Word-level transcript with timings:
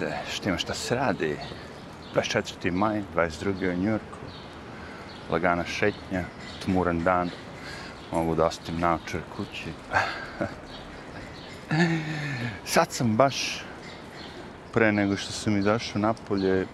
jeste, 0.00 0.32
što 0.32 0.48
ima 0.48 0.58
šta 0.58 0.74
se 0.74 0.94
radi. 0.94 1.36
24. 2.14 2.70
maj, 2.70 3.02
22. 3.14 3.74
u 3.74 3.76
Njurku. 3.76 4.18
Lagana 5.30 5.64
šetnja, 5.64 6.24
tmuran 6.64 7.02
dan. 7.02 7.30
Mogu 8.12 8.34
da 8.34 8.46
ostim 8.46 8.80
naočar 8.80 9.20
kući. 9.36 9.72
Sad 12.64 12.92
sam 12.92 13.16
baš, 13.16 13.62
pre 14.72 14.92
nego 14.92 15.16
što 15.16 15.32
sam 15.32 15.58
izašao 15.58 16.00
napolje, 16.00 16.66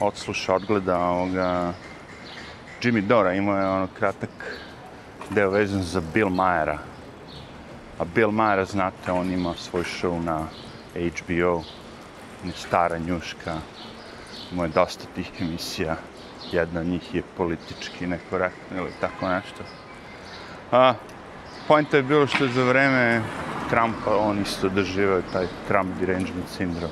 odslušao, 0.00 0.56
odgledao 0.56 1.14
ovoga 1.14 1.72
Jimmy 2.82 3.00
Dora, 3.00 3.34
imao 3.34 3.58
je 3.58 3.66
ono 3.66 3.88
kratak 3.98 4.60
deo 5.30 5.50
vezan 5.50 5.82
za 5.82 6.02
Bill 6.14 6.30
Mayera. 6.30 6.78
A 7.98 8.04
Bill 8.14 8.30
Mayer, 8.30 8.64
znate, 8.64 9.12
on 9.12 9.30
ima 9.30 9.54
svoj 9.54 9.82
show 9.82 10.24
na 10.24 10.46
HBO, 10.96 11.62
ni 12.44 12.52
stara 12.52 12.98
njuška, 12.98 13.56
ima 14.52 14.62
je 14.62 14.68
dosta 14.68 15.04
tih 15.14 15.30
emisija, 15.40 15.96
jedna 16.52 16.80
od 16.80 16.86
njih 16.86 17.14
je 17.14 17.22
politički 17.36 18.06
nekorektna 18.06 18.76
ili 18.76 18.90
tako 19.00 19.28
nešto. 19.28 19.62
A, 20.72 20.94
pojenta 21.68 21.96
je 21.96 22.02
bilo 22.02 22.26
što 22.26 22.44
je 22.44 22.52
za 22.52 22.64
vreme 22.64 23.22
Trumpa 23.70 24.16
on 24.16 24.42
isto 24.42 24.68
doživao 24.68 25.22
taj 25.32 25.46
Trump 25.68 26.00
derangement 26.00 26.48
sindrom. 26.56 26.90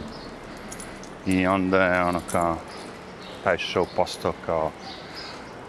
I 1.27 1.47
onda 1.47 1.85
je 1.85 2.03
ono 2.03 2.21
kao, 2.33 2.57
taj 3.45 3.57
show 3.57 3.87
postao 3.97 4.33
kao 4.47 4.71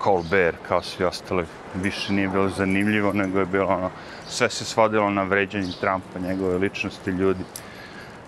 Colbert, 0.03 0.57
kao 0.67 0.81
svi 0.81 1.05
ostali, 1.05 1.45
više 1.75 2.13
nije 2.13 2.27
bilo 2.27 2.49
zanimljivo, 2.49 3.13
nego 3.13 3.39
je 3.39 3.45
bilo 3.45 3.67
ono, 3.67 3.91
sve 4.27 4.49
se 4.49 4.65
svodilo 4.65 5.09
na 5.09 5.23
vređanje 5.23 5.73
Trumpa, 5.79 6.19
njegove 6.19 6.57
ličnosti, 6.57 7.11
ljudi 7.11 7.43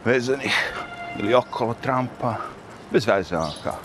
vezanih 0.05 0.53
ili 1.19 1.33
okolo 1.33 1.73
Trumpa, 1.73 2.35
bez 2.91 3.07
veze, 3.07 3.37
ono 3.37 3.53
kao. 3.63 3.79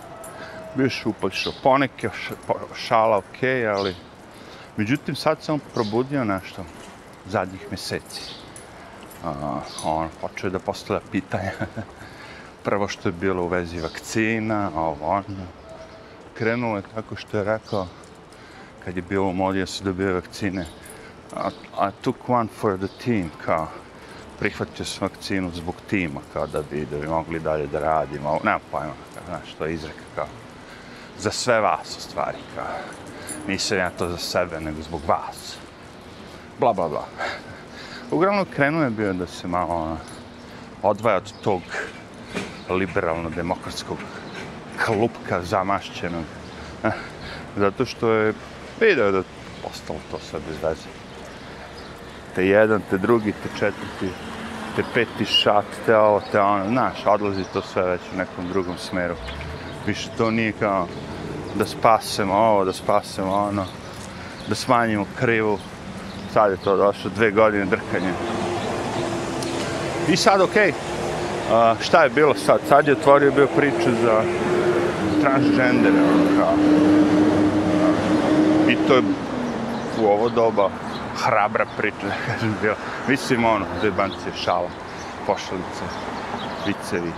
Bio 0.75 0.91
šupališao 0.91 1.53
poneke, 1.62 2.09
šala 2.75 3.17
ok, 3.17 3.42
ali... 3.77 3.95
Međutim, 4.77 5.15
sad 5.15 5.43
sam 5.43 5.61
probudio 5.75 6.25
nešto 6.25 6.65
zadnjih 7.27 7.67
meseci. 7.70 8.23
Uh, 9.25 9.31
on 9.84 10.09
počeo 10.20 10.50
da 10.50 10.59
postavlja 10.59 11.00
pitanja. 11.11 11.53
Prvo 12.65 12.89
što 12.89 13.09
je 13.09 13.12
bilo 13.12 13.43
u 13.43 13.48
vezi 13.48 13.81
vakcina, 13.81 14.70
ovo 14.77 15.06
ono. 15.06 15.47
Krenulo 16.34 16.77
je 16.77 16.83
tako 16.95 17.17
što 17.17 17.39
je 17.39 17.45
rekao, 17.45 17.87
kad 18.84 18.97
je 18.97 19.03
bilo 19.03 19.27
u 19.27 19.33
modi 19.33 19.61
da 19.61 19.67
se 19.67 19.84
dobije 19.84 20.12
vakcine, 20.12 20.67
I, 21.33 21.48
I 21.89 21.91
took 22.03 22.28
one 22.28 22.48
for 22.61 22.78
the 22.78 22.89
team, 23.05 23.31
kao, 23.45 23.69
prihvatio 24.43 24.85
sam 24.85 25.09
vakcinu 25.09 25.51
zbog 25.55 25.75
tima, 25.91 26.21
kao 26.33 26.47
da 26.47 26.62
bi, 26.71 26.87
da 26.91 26.98
bi 26.98 27.07
mogli 27.07 27.41
dalje 27.41 27.67
da 27.67 27.81
radimo, 27.81 28.41
nema 28.45 28.59
pojma, 28.71 28.95
kao, 29.15 29.23
znaš, 29.27 29.55
to 29.59 29.67
je 29.67 29.75
izreka, 29.75 30.03
kao, 30.15 30.27
za 31.19 31.31
sve 31.31 31.61
vas, 31.61 31.97
u 31.99 32.01
stvari, 32.01 32.39
kao, 32.55 32.65
nisam 33.49 33.79
ja 33.79 33.91
to 33.91 34.09
za 34.09 34.17
sebe, 34.17 34.61
nego 34.61 34.83
zbog 34.83 35.01
vas, 35.07 35.57
bla, 36.61 36.73
bla, 36.73 36.89
bla. 36.89 37.07
Uglavnom, 38.11 38.47
krenuo 38.55 38.83
je 38.83 38.91
bio 38.91 39.12
da 39.12 39.27
se 39.27 39.49
malo 39.49 39.75
ono, 39.75 39.97
odvaja 40.83 41.17
od 41.17 41.33
tog 41.43 41.62
liberalno-demokratskog 42.71 43.99
klupka 44.84 45.43
zamašćenog, 45.43 46.25
zato 47.56 47.84
što 47.84 48.12
je 48.12 48.34
video 48.81 49.11
da 49.11 49.23
postalo 49.62 49.99
to 50.11 50.19
sve 50.19 50.41
bez 50.49 50.62
veze. 50.62 50.89
Te 52.34 52.47
jedan, 52.47 52.83
te 52.91 52.99
drugi, 52.99 53.33
te 53.33 53.49
četvrti, 53.59 54.31
te 54.77 54.83
peti 54.95 55.25
šat, 55.25 55.65
te 55.87 55.97
ovo, 55.97 56.20
te 56.33 56.41
ono, 56.41 56.69
znaš, 56.69 57.06
odlazi 57.06 57.45
to 57.53 57.62
sve 57.62 57.83
već 57.83 58.01
u 58.15 58.17
nekom 58.17 58.48
drugom 58.48 58.78
smeru. 58.78 59.15
Više 59.87 60.09
to 60.19 60.31
nije 60.31 60.53
kao 60.53 60.87
da 61.55 61.67
spasemo 61.67 62.34
ovo, 62.34 62.65
da 62.65 62.73
spasemo 62.73 63.34
ono, 63.34 63.65
da 64.48 64.55
smanjimo 64.55 65.06
krivu. 65.19 65.59
Sad 66.33 66.50
je 66.50 66.56
to 66.56 66.77
došlo 66.77 67.10
dve 67.15 67.31
godine 67.31 67.65
drkanja. 67.65 68.12
I 70.09 70.16
sad, 70.16 70.41
okej, 70.41 70.72
okay, 70.72 71.72
uh, 71.72 71.81
šta 71.81 72.04
je 72.04 72.10
bilo 72.10 72.34
sad? 72.34 72.60
Sad 72.69 72.87
je 72.87 72.93
otvorio 72.93 73.33
bio 73.33 73.49
priču 73.56 73.91
za 74.03 74.22
transgender, 75.21 75.93
ono, 75.93 76.39
kao, 76.39 76.54
I 78.69 78.77
to 78.89 78.94
je 78.94 79.03
u 80.00 80.06
ovo 80.06 80.28
doba 80.28 80.71
hrabra 81.17 81.67
priča, 81.77 82.06
da 82.09 82.33
kažem, 82.33 82.56
bila. 82.62 82.77
Mislim, 83.09 83.45
ono, 83.45 83.67
zebancije, 83.83 84.33
šala, 84.45 84.69
pošalice, 85.27 85.84
vicevi, 86.67 87.12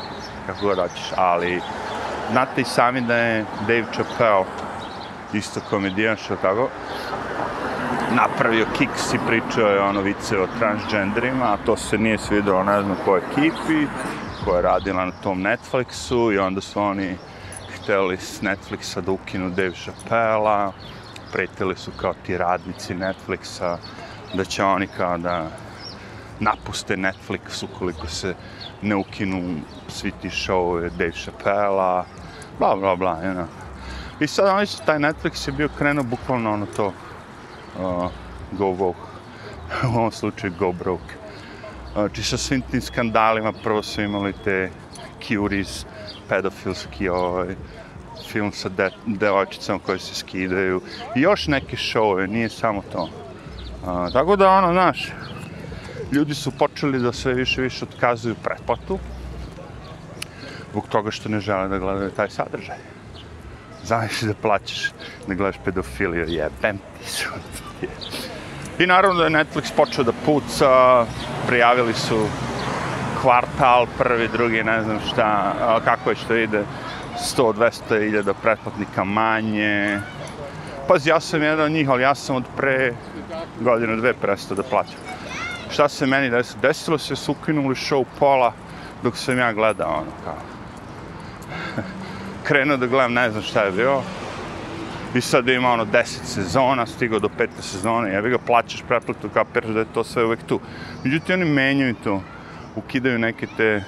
kako 0.46 0.66
god 0.66 0.78
hoćeš, 0.78 1.12
ali 1.16 1.60
znate 2.32 2.60
i 2.60 2.64
sami 2.64 3.00
da 3.00 3.16
je 3.16 3.44
Dave 3.60 3.86
Chappelle, 3.92 4.44
isto 5.32 5.60
komedijan, 5.70 6.16
što 6.16 6.36
tako, 6.36 6.68
napravio 8.14 8.66
kiks 8.78 9.14
i 9.14 9.18
pričao 9.26 9.68
je 9.68 9.80
ono 9.80 10.00
vice 10.00 10.40
o 10.40 10.46
transgenderima, 10.58 11.44
a 11.44 11.56
to 11.66 11.76
se 11.76 11.98
nije 11.98 12.18
svidelo, 12.18 12.64
ne 12.64 12.82
znam 12.82 12.96
koje 13.04 13.22
ekipi, 13.30 13.86
koja 14.44 14.56
je 14.56 14.62
radila 14.62 15.04
na 15.04 15.12
tom 15.22 15.42
Netflixu 15.42 16.34
i 16.34 16.38
onda 16.38 16.60
su 16.60 16.80
oni 16.80 17.16
hteli 17.74 18.16
s 18.16 18.42
Netflixa 18.42 19.00
da 19.00 19.12
ukinu 19.12 19.50
Dave 19.50 19.72
Chappelle-a, 19.72 20.72
pretili 21.34 21.76
su 21.76 21.90
kao 21.96 22.14
ti 22.26 22.38
radnici 22.38 22.94
Netflixa, 22.94 23.76
da 24.34 24.44
će 24.44 24.64
oni 24.64 24.86
kao 24.86 25.18
da 25.18 25.48
napuste 26.40 26.96
Netflix 26.96 27.64
ukoliko 27.64 28.06
se 28.06 28.34
ne 28.82 28.96
ukinu 28.96 29.60
svi 29.88 30.12
ti 30.22 30.28
show 30.28 30.90
Dave 30.98 31.12
Chappelle-a, 31.12 32.04
bla, 32.58 32.76
bla, 32.76 32.96
bla, 32.96 33.18
you 33.22 33.34
know. 33.34 33.46
I 34.20 34.26
sad 34.26 34.48
oni 34.48 34.66
su, 34.66 34.82
taj 34.86 34.98
Netflix 34.98 35.48
je 35.48 35.52
bio 35.52 35.68
krenuo 35.78 36.04
bukvalno 36.04 36.52
ono 36.52 36.66
to, 36.66 36.86
uh, 36.86 38.10
go 38.52 38.64
woke, 38.64 39.06
u 39.94 39.98
ovom 39.98 40.12
slučaju 40.12 40.52
go 40.58 40.72
broke. 40.72 41.14
Znači 41.92 42.22
sa 42.22 42.36
svim 42.36 42.62
tim 42.70 42.80
skandalima, 42.80 43.52
prvo 43.52 43.82
su 43.82 44.02
imali 44.02 44.32
te 44.44 44.70
curies, 45.28 45.86
pedofilski, 46.28 47.08
ovaj, 47.08 47.56
film 48.28 48.52
sa 48.52 48.68
de, 48.68 48.90
devojčicama 49.06 49.78
koje 49.78 49.98
se 49.98 50.14
skidaju 50.14 50.80
i 51.16 51.20
još 51.20 51.46
neke 51.46 51.76
šove, 51.76 52.26
nije 52.26 52.48
samo 52.48 52.82
to. 52.92 53.10
A, 53.86 54.10
tako 54.12 54.36
da, 54.36 54.50
ono, 54.50 54.72
znaš, 54.72 55.12
ljudi 56.12 56.34
su 56.34 56.50
počeli 56.50 56.98
da 56.98 57.12
sve 57.12 57.34
više 57.34 57.62
više 57.62 57.84
otkazuju 57.84 58.34
pretplatu 58.34 58.98
zbog 60.74 60.88
toga 60.88 61.10
što 61.10 61.28
ne 61.28 61.40
žele 61.40 61.68
da 61.68 61.78
gledaju 61.78 62.10
taj 62.10 62.30
sadržaj. 62.30 62.76
Zamisli 63.84 64.28
da 64.28 64.34
plaćaš 64.34 64.90
da 65.28 65.34
gledaš 65.34 65.60
pedofiliju, 65.64 66.24
jebem 66.28 66.78
ti 66.78 67.10
su. 67.10 67.28
I 68.78 68.86
naravno 68.86 69.18
da 69.18 69.24
je 69.24 69.30
Netflix 69.30 69.70
počeo 69.76 70.04
da 70.04 70.12
puca, 70.24 71.04
prijavili 71.46 71.94
su 71.94 72.26
kvartal, 73.20 73.86
prvi, 73.98 74.28
drugi, 74.28 74.64
ne 74.64 74.82
znam 74.82 74.98
šta, 75.12 75.54
kako 75.84 76.10
je 76.10 76.16
što 76.16 76.34
ide, 76.34 76.64
100-200 77.24 78.08
iljada 78.08 78.34
pretplatnika 78.34 79.04
manje. 79.04 80.00
Pazi, 80.88 81.10
ja 81.10 81.20
sam 81.20 81.42
jedan 81.42 81.64
od 81.64 81.72
njih, 81.72 81.88
ali 81.90 82.02
ja 82.02 82.14
sam 82.14 82.36
od 82.36 82.44
pre 82.56 82.92
godine 83.60 83.96
dve 83.96 84.12
prestao 84.12 84.56
da 84.56 84.62
plaćam. 84.62 85.00
Šta 85.70 85.88
se 85.88 86.06
meni 86.06 86.30
desilo? 86.30 86.60
Desilo 86.62 86.98
se, 86.98 87.16
su 87.16 87.32
ukinuli 87.32 87.74
show 87.74 88.04
pola 88.18 88.52
dok 89.02 89.16
sam 89.16 89.38
ja 89.38 89.52
gledao, 89.52 89.92
ono, 89.92 90.10
kao. 90.24 90.36
Krenuo 92.46 92.76
da 92.76 92.86
gledam, 92.86 93.12
ne 93.12 93.30
znam 93.30 93.42
šta 93.42 93.62
je 93.62 93.72
bio. 93.72 94.02
I 95.14 95.20
sad 95.20 95.48
ima 95.48 95.72
ono 95.72 95.84
10 95.84 96.04
sezona, 96.24 96.86
stigao 96.86 97.18
do 97.18 97.28
pete 97.28 97.62
sezone, 97.62 98.10
jebi 98.10 98.30
ga 98.30 98.38
plaćaš 98.38 98.82
pretplatu, 98.88 99.28
kapiraš 99.28 99.70
da 99.70 99.80
je 99.80 99.92
to 99.94 100.04
sve 100.04 100.24
uvek 100.24 100.42
tu. 100.46 100.60
Međutim, 101.04 101.34
oni 101.34 101.44
menjaju 101.44 101.94
to, 102.04 102.22
ukidaju 102.76 103.18
neke 103.18 103.46
te 103.56 103.84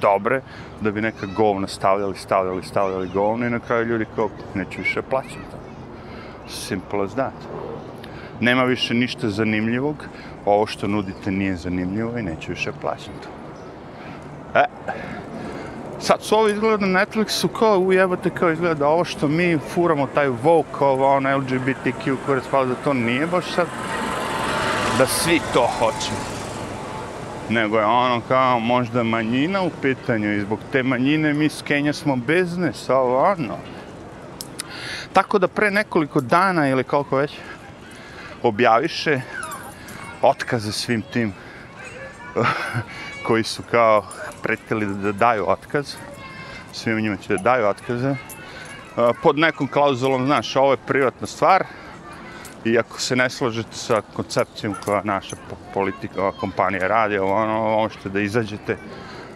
dobre, 0.00 0.40
da 0.80 0.90
bi 0.90 1.00
neka 1.00 1.26
govna 1.26 1.66
stavljali, 1.66 2.16
stavljali, 2.16 2.62
stavljali 2.62 3.08
govna 3.14 3.46
i 3.46 3.50
na 3.50 3.60
kraju 3.60 3.84
ljudi 3.84 4.06
kao, 4.16 4.28
neću 4.54 4.78
više 4.78 5.02
plaćati. 5.02 5.56
Simple 6.48 7.04
as 7.04 7.12
that. 7.12 7.34
Nema 8.40 8.64
više 8.64 8.94
ništa 8.94 9.28
zanimljivog, 9.28 9.96
ovo 10.46 10.66
što 10.66 10.88
nudite 10.88 11.30
nije 11.30 11.56
zanimljivo 11.56 12.18
i 12.18 12.22
neću 12.22 12.50
više 12.50 12.72
plaćati 12.80 13.22
to. 13.22 13.28
E, 14.58 14.64
sad 16.00 16.22
su 16.22 16.34
ovo 16.34 16.48
izgleda 16.48 16.86
na 16.86 17.00
Netflixu 17.00 17.48
kao 17.48 17.78
ujebate 17.78 18.30
kao 18.30 18.50
izgleda 18.50 18.88
ovo 18.88 19.04
što 19.04 19.28
mi 19.28 19.58
furamo 19.74 20.06
taj 20.06 20.28
woke, 20.28 20.84
ovo 20.84 21.16
on 21.16 21.26
LGBTQ 21.26 22.16
kurac, 22.26 22.44
pa 22.50 22.64
da 22.64 22.74
to 22.74 22.92
nije 22.92 23.26
baš 23.26 23.44
sad 23.54 23.66
da 24.98 25.06
svi 25.06 25.40
to 25.54 25.68
hoće 25.78 26.37
nego 27.50 27.78
je 27.78 27.84
ono 27.84 28.20
kao 28.28 28.58
možda 28.60 29.02
manjina 29.02 29.62
u 29.62 29.70
pitanju 29.82 30.32
i 30.32 30.40
zbog 30.40 30.58
te 30.72 30.82
manjine 30.82 31.32
mi 31.32 31.48
s 31.48 31.62
Kenja 31.62 31.92
smo 31.92 32.16
biznes, 32.16 32.90
ovo 32.90 33.22
ono. 33.22 33.56
Tako 35.12 35.38
da 35.38 35.48
pre 35.48 35.70
nekoliko 35.70 36.20
dana 36.20 36.68
ili 36.68 36.84
koliko 36.84 37.16
već 37.16 37.32
objaviše 38.42 39.20
otkaze 40.22 40.72
svim 40.72 41.02
tim 41.02 41.32
koji 43.26 43.44
su 43.44 43.62
kao 43.70 44.04
pretili 44.42 44.86
da 44.86 45.12
daju 45.12 45.50
otkaz, 45.50 45.94
Svim 46.72 47.00
njima 47.00 47.16
će 47.16 47.36
da 47.36 47.42
daju 47.42 47.66
otkaze, 47.66 48.14
pod 49.22 49.38
nekom 49.38 49.68
klauzulom, 49.68 50.26
znaš, 50.26 50.56
ovo 50.56 50.70
je 50.72 50.86
privatna 50.86 51.26
stvar, 51.26 51.64
i 52.72 52.78
ako 52.78 53.00
se 53.00 53.16
ne 53.16 53.30
slažete 53.30 53.76
sa 53.76 54.02
koncepcijom 54.14 54.74
koja 54.84 55.02
naša 55.04 55.36
politika, 55.74 56.32
kompanija 56.32 56.88
radi, 56.88 57.18
ono, 57.18 57.62
možete 57.62 58.08
da 58.08 58.20
izađete 58.20 58.76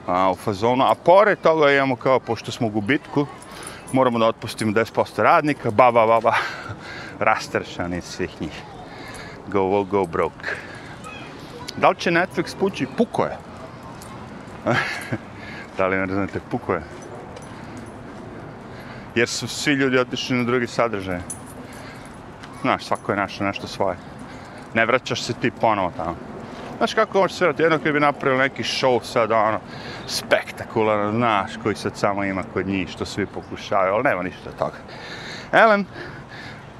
a, 0.06 0.30
u 0.30 0.34
fazonu, 0.34 0.84
a 0.84 0.94
pored 0.94 1.38
toga 1.38 1.72
imamo 1.72 1.96
kao, 1.96 2.20
pošto 2.20 2.52
smo 2.52 2.66
u 2.66 2.70
gubitku, 2.70 3.26
moramo 3.92 4.18
da 4.18 4.26
otpustimo 4.26 4.72
10% 4.72 5.22
radnika, 5.22 5.70
ba, 5.70 5.92
ba, 5.92 6.06
ba, 6.06 6.20
ba, 6.20 6.34
rastršani 7.28 8.00
svih 8.00 8.40
njih. 8.40 8.62
Go, 9.48 9.84
go, 9.84 10.06
broke. 10.06 10.48
Da 11.76 11.88
li 11.88 11.96
će 11.96 12.10
Netflix 12.10 12.56
pući? 12.60 12.86
Puko 12.96 13.24
je. 13.24 13.36
da 15.78 15.86
li 15.86 15.96
ne 15.96 16.14
znate, 16.14 16.40
puko 16.50 16.74
je. 16.74 16.82
Jer 19.14 19.28
su 19.28 19.48
svi 19.48 19.72
ljudi 19.72 19.98
otišli 19.98 20.36
na 20.36 20.44
drugi 20.44 20.66
sadržaj. 20.66 21.41
Znaš, 22.62 22.84
svako 22.84 23.12
je 23.12 23.16
našao 23.16 23.46
nešto 23.46 23.66
svoje. 23.66 23.96
Ne 24.74 24.86
vraćaš 24.86 25.22
se 25.22 25.32
ti 25.32 25.50
ponovo 25.50 25.92
tamo. 25.96 26.16
Znaš 26.76 26.94
kako 26.94 27.18
možeš 27.18 27.36
sve 27.36 27.54
jedno 27.58 27.78
koji 27.78 27.92
bi 27.92 28.00
napravili 28.00 28.42
neki 28.42 28.62
show 28.62 29.02
sad, 29.04 29.32
ono, 29.32 29.60
spektakularan, 30.06 31.16
znaš, 31.16 31.50
koji 31.62 31.74
sad 31.74 31.96
samo 31.96 32.24
ima 32.24 32.42
kod 32.52 32.66
njih, 32.66 32.88
što 32.88 33.04
svi 33.04 33.26
pokušavaju, 33.26 33.94
ali 33.94 34.04
nema 34.04 34.22
ništa 34.22 34.50
toga. 34.58 34.76
Elem, 35.52 35.86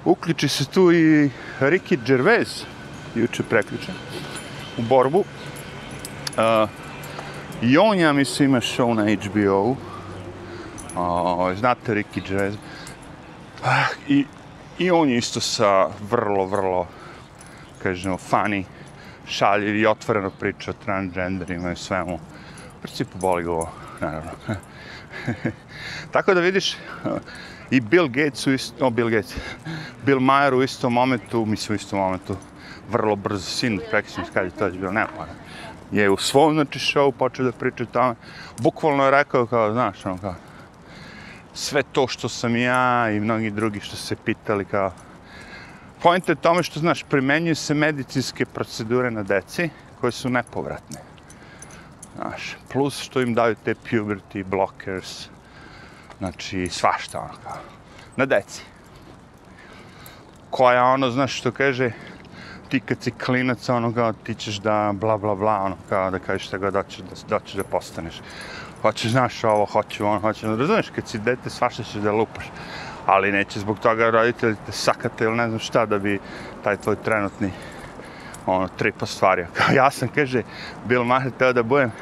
uključi 0.05 0.49
se 0.49 0.65
tu 0.65 0.93
i 0.93 1.31
Ricky 1.61 1.99
Gervais, 2.07 2.65
juče 3.15 3.43
preključen, 3.43 3.95
u 4.79 4.83
borbu. 4.83 5.19
Uh, 5.19 6.69
I 7.63 7.79
on, 7.79 7.99
ja 7.99 8.13
mislim, 8.13 8.49
ima 8.49 8.61
show 8.61 8.95
na 8.95 9.03
HBO-u. 9.03 9.71
Uh, 9.71 11.59
znate 11.59 11.95
Ricky 11.95 12.29
Gervais. 12.29 12.55
Uh, 12.55 13.69
I 14.09 14.25
I 14.79 14.91
on 14.91 15.09
je 15.09 15.17
isto 15.17 15.41
sa 15.41 15.89
vrlo, 16.11 16.47
vrlo, 16.47 16.87
kažemo, 17.83 18.19
funny, 18.31 18.65
šaljiv 19.27 19.77
i 19.77 19.87
otvoreno 19.87 20.31
priča 20.31 20.71
o 20.71 20.75
transgenderima 20.85 21.73
i 21.73 21.77
svemu. 21.77 22.15
U 22.15 22.83
principu 22.83 23.19
boli 23.19 23.45
go, 23.45 23.69
naravno. 24.01 24.31
Tako 26.13 26.35
da 26.35 26.41
vidiš, 26.41 26.77
i 27.71 27.81
Bill 27.81 28.09
Gates 28.09 28.47
u 28.47 28.53
istom, 28.53 28.87
oh, 28.87 28.93
Bill 28.93 29.11
Gates, 29.11 29.35
Bill 30.07 30.21
Mayer 30.21 30.55
u 30.55 30.63
istom 30.63 30.93
momentu, 30.93 31.47
mislim 31.47 31.75
u 31.75 31.77
istom 31.77 31.99
momentu, 31.99 32.37
vrlo 32.91 33.17
brzo, 33.17 33.51
sin, 33.51 33.81
prekisim 33.91 34.25
kad 34.35 34.45
je 34.45 34.51
to 34.51 34.65
već 34.65 34.77
bilo, 34.77 34.93
nema 34.93 35.09
pojma. 35.17 35.33
Je 35.93 36.11
u 36.11 36.17
svom, 36.17 36.55
znači, 36.55 36.79
show 36.79 37.13
počeo 37.13 37.45
da 37.45 37.53
priča 37.53 37.83
o 37.83 37.87
tome. 37.87 38.15
Bukvalno 38.59 39.05
je 39.05 39.11
rekao 39.11 39.47
kao, 39.47 39.73
znaš, 39.73 40.07
ono 40.07 40.19
kao, 40.19 40.35
sve 41.55 41.83
to 41.83 42.09
što 42.09 42.29
sam 42.29 42.57
ja 42.57 43.11
i 43.11 43.21
mnogi 43.21 43.51
drugi 43.51 43.81
što 43.81 43.97
se 43.97 44.17
pitali 44.17 44.65
kao 44.65 44.93
Point 46.03 46.29
je 46.29 46.35
tome 46.35 46.63
što, 46.63 46.81
znaš, 46.81 47.03
primenjuju 47.03 47.57
se 47.57 47.75
medicinske 47.75 48.45
procedure 48.47 49.11
na 49.11 49.23
deci 49.23 49.71
koje 50.01 50.13
su 50.13 50.31
nepovratne. 50.31 50.99
Znaš, 52.17 52.57
plus 52.73 53.01
što 53.01 53.21
im 53.21 53.35
daju 53.35 53.55
te 53.65 53.75
puberty 53.75 54.45
blockers, 54.45 55.29
znači 56.19 56.69
svašta 56.71 57.21
ono 57.21 57.35
kao, 57.45 57.59
na 58.17 58.27
deci. 58.27 58.63
Koja 60.51 60.85
ono, 60.85 61.11
znaš 61.11 61.39
što 61.39 61.53
kaže, 61.53 61.93
ti 62.69 62.81
kad 62.81 63.03
si 63.03 63.11
klinac, 63.11 63.69
ono 63.69 63.95
kao, 63.95 64.13
ti 64.13 64.35
ćeš 64.35 64.57
da 64.57 64.93
bla 64.95 65.19
bla 65.19 65.35
bla, 65.35 65.63
ono 65.63 65.77
kao, 65.89 66.11
da 66.11 66.19
kažeš 66.19 66.47
šta 66.47 66.59
god 66.59 66.73
doćeš 66.73 67.01
da, 67.29 67.41
ćeš 67.41 67.55
da 67.55 67.65
postaneš 67.65 68.21
hoćeš, 68.83 69.11
znaš, 69.11 69.45
ovo, 69.45 69.65
hoću, 69.65 70.07
ono, 70.07 70.21
hoću, 70.21 70.47
ono, 70.47 70.57
razumiješ, 70.57 70.91
kad 70.91 71.09
si 71.09 71.19
dete, 71.19 71.51
svašta 71.51 71.83
ćeš 71.83 71.95
da 71.95 72.13
lupaš, 72.13 72.45
ali 73.07 73.33
neće 73.33 73.61
zbog 73.61 73.79
toga 73.79 74.11
roditelji 74.11 74.57
te 74.67 74.73
sakate 74.73 75.25
ili 75.25 75.37
ne 75.37 75.49
znam 75.49 75.59
šta 75.59 75.87
da 75.87 75.99
bi 75.99 76.21
taj 76.65 76.77
tvoj 76.77 76.97
trenutni, 76.97 77.51
ono, 78.47 78.69
trip 78.69 79.03
ostvario. 79.03 79.47
Kao 79.53 79.75
ja 79.83 79.91
sam, 79.91 80.09
kaže, 80.09 80.43
Bill 80.85 81.05
Maher, 81.05 81.33
teo 81.39 81.53
da 81.53 81.63
budem 81.63 81.93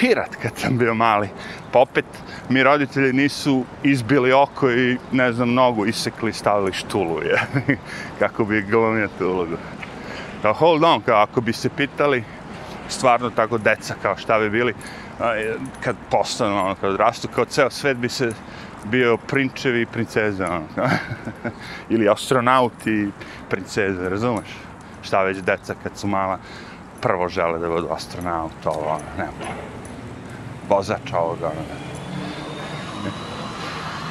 pirat 0.00 0.36
kad 0.42 0.52
sam 0.56 0.78
bio 0.78 0.94
mali, 0.94 1.28
pa 1.72 1.78
opet 1.78 2.04
mi 2.48 2.62
roditelji 2.62 3.12
nisu 3.12 3.64
izbili 3.82 4.32
oko 4.32 4.70
i, 4.70 4.98
ne 5.12 5.32
znam, 5.32 5.54
nogu 5.54 5.86
isekli 5.86 6.30
i 6.30 6.32
stavili 6.32 6.72
štulu, 6.72 7.22
je, 7.22 7.40
kako 8.20 8.44
bi 8.44 8.62
glumio 8.62 9.08
tu 9.18 9.26
ulogu. 9.26 9.56
Kao, 10.42 10.52
hold 10.52 10.84
on, 10.84 11.00
kao, 11.00 11.22
ako 11.22 11.40
bi 11.40 11.52
se 11.52 11.68
pitali, 11.68 12.24
stvarno 12.88 13.30
tako 13.30 13.58
deca 13.58 13.94
kao 14.02 14.16
šta 14.16 14.38
bi 14.38 14.50
bili, 14.50 14.74
E, 15.20 15.54
kad 15.80 15.96
postanu, 16.10 16.56
ono, 16.56 16.74
kad 16.74 16.96
rastu, 16.96 17.28
kao 17.34 17.44
ceo 17.44 17.70
svet 17.70 17.96
bi 17.96 18.08
se 18.08 18.32
bio 18.84 19.16
prinčevi 19.16 19.82
i 19.82 19.86
princeze, 19.86 20.44
ono, 20.44 20.66
ili 21.90 22.08
astronauti 22.08 22.90
i 22.90 23.10
princeze, 23.50 24.08
razumeš? 24.08 24.48
Šta 25.02 25.22
već 25.22 25.38
deca 25.38 25.74
kad 25.82 25.98
su 25.98 26.06
mala, 26.06 26.38
prvo 27.00 27.28
žele 27.28 27.58
da 27.58 27.68
budu 27.68 27.88
astronaut, 27.92 28.66
ovo, 28.66 28.88
ono, 28.88 29.04
nema 29.18 29.32
vozač 30.68 31.12
ovoga, 31.12 31.46
ono. 31.46 31.80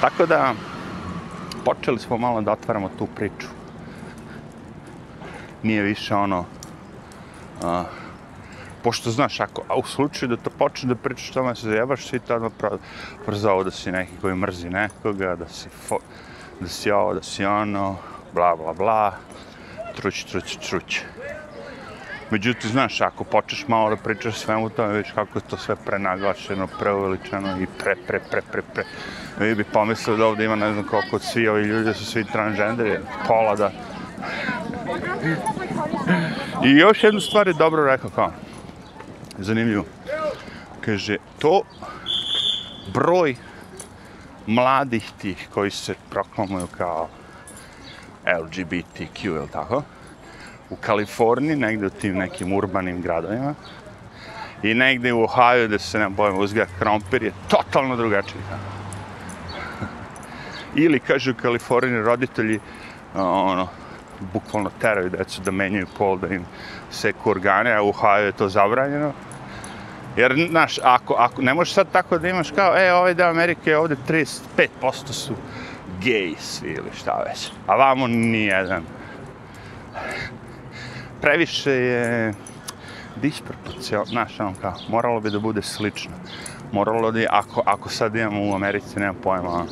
Tako 0.01 0.25
da, 0.25 0.53
počeli 1.65 1.99
smo 1.99 2.17
malo 2.17 2.41
da 2.41 2.51
otvaramo 2.51 2.89
tu 2.97 3.07
priču. 3.15 3.47
Nije 5.63 5.81
više 5.81 6.15
ono, 6.15 6.39
uh, 7.61 7.85
pošto 8.83 9.11
znaš, 9.11 9.39
ako 9.39 9.61
a 9.67 9.75
u 9.75 9.83
slučaju 9.83 10.29
da 10.29 10.37
to 10.37 10.49
počne 10.49 10.89
da 10.89 10.95
pričaš 10.95 11.29
tome, 11.29 11.55
se 11.55 11.67
zajebaš, 11.67 12.07
svi 12.07 12.19
to 12.19 12.35
odmah 12.35 12.51
prozao 13.25 13.63
da 13.63 13.71
si 13.71 13.91
neki 13.91 14.11
koji 14.21 14.35
mrzi 14.35 14.69
nekoga, 14.69 15.35
da 15.35 15.47
si, 15.47 15.69
fo, 15.69 15.99
da 16.59 16.67
si 16.67 16.91
ovo, 16.91 17.13
da 17.13 17.23
si 17.23 17.45
ono, 17.45 17.97
bla, 18.33 18.55
bla, 18.55 18.73
bla, 18.73 19.13
truć, 19.95 20.23
truć, 20.23 20.57
truć. 20.69 21.01
Međutim, 22.31 22.69
znaš, 22.69 23.01
ako 23.01 23.23
počneš 23.23 23.67
malo 23.67 23.89
da 23.89 23.95
pričaš 23.95 24.37
svemu 24.37 24.69
tome, 24.69 24.93
vidiš 24.93 25.11
kako 25.11 25.37
je 25.39 25.43
to 25.49 25.57
sve 25.57 25.75
prenaglašeno, 25.85 26.67
preuveličeno 26.79 27.61
i 27.61 27.67
pre, 27.79 27.95
pre, 28.07 28.19
pre, 28.31 28.41
pre, 28.51 28.61
pre. 28.73 28.83
Vi 29.39 29.55
bi 29.55 29.63
pomislili 29.63 30.17
da 30.19 30.25
ovdje 30.25 30.45
ima 30.45 30.55
ne 30.55 30.73
znam 30.73 30.85
koliko 30.85 31.19
svi 31.19 31.47
ovi 31.47 31.63
ljudi 31.63 31.93
su 31.93 32.05
svi 32.05 32.23
transgenderi, 32.23 32.99
pola 33.27 33.55
da... 33.55 33.71
I 36.65 36.69
još 36.69 37.03
jednu 37.03 37.21
stvar 37.21 37.47
je 37.47 37.53
dobro 37.53 37.85
rekao 37.85 38.09
kao, 38.09 38.31
zanimljivo. 39.39 39.85
Kaže, 40.81 41.17
to 41.39 41.61
broj 42.93 43.35
mladih 44.47 45.11
tih 45.21 45.47
koji 45.53 45.71
se 45.71 45.95
proklamuju 46.09 46.67
kao 46.77 47.09
LGBTQ, 48.25 49.25
ili 49.25 49.47
tako? 49.51 49.83
U 50.69 50.75
Kaliforniji, 50.75 51.55
negde 51.55 51.85
u 51.85 51.89
tim 51.89 52.17
nekim 52.17 52.53
urbanim 52.53 53.01
gradovima, 53.01 53.53
i 54.63 54.73
negde 54.73 55.13
u 55.13 55.23
Ohio, 55.23 55.67
da 55.67 55.79
se 55.79 55.99
ne 55.99 56.09
bojim 56.09 56.37
uzgaja 56.37 56.67
krompir, 56.79 57.23
je 57.23 57.33
totalno 57.47 57.95
drugačiji. 57.95 58.41
Ili, 60.83 60.99
kažu 60.99 61.31
u 61.31 61.41
Kaliforniji 61.41 62.01
roditelji, 62.01 62.59
ono, 63.15 63.67
bukvalno 64.33 64.71
teraju 64.81 65.09
decu 65.09 65.41
da 65.41 65.51
menjaju 65.51 65.87
pol, 65.97 66.17
da 66.17 66.27
im 66.27 66.45
seku 66.91 67.29
organe, 67.29 67.73
a 67.73 67.81
u 67.81 67.89
Ohio 67.89 68.25
je 68.25 68.31
to 68.31 68.49
zabranjeno. 68.49 69.13
Jer, 70.19 70.47
znaš, 70.49 70.79
ako, 70.83 71.13
ako, 71.13 71.41
ne 71.41 71.53
možeš 71.53 71.73
sad 71.73 71.87
tako 71.91 72.17
da 72.17 72.27
imaš 72.29 72.51
kao, 72.51 72.77
e, 72.77 72.93
ovaj 72.93 73.13
deo 73.13 73.29
Amerike, 73.29 73.77
ovde 73.77 73.95
35% 74.07 75.11
su 75.11 75.33
gej 76.01 76.35
svi 76.39 76.69
ili 76.69 76.89
šta 76.99 77.23
već. 77.27 77.51
A 77.67 77.75
vamo 77.75 78.07
nijedan. 78.07 78.83
Previše 81.21 81.71
je 81.71 82.33
disproporcija, 83.15 84.05
znaš, 84.05 84.39
ono 84.39 84.53
kao, 84.61 84.73
moralo 84.89 85.19
bi 85.19 85.29
da 85.29 85.39
bude 85.39 85.61
slično. 85.61 86.11
Moralo 86.71 87.11
bi, 87.11 87.25
ako, 87.29 87.63
ako 87.65 87.89
sad 87.89 88.15
imamo 88.15 88.51
u 88.51 88.55
Americi, 88.55 88.99
nema 88.99 89.13
pojma, 89.23 89.65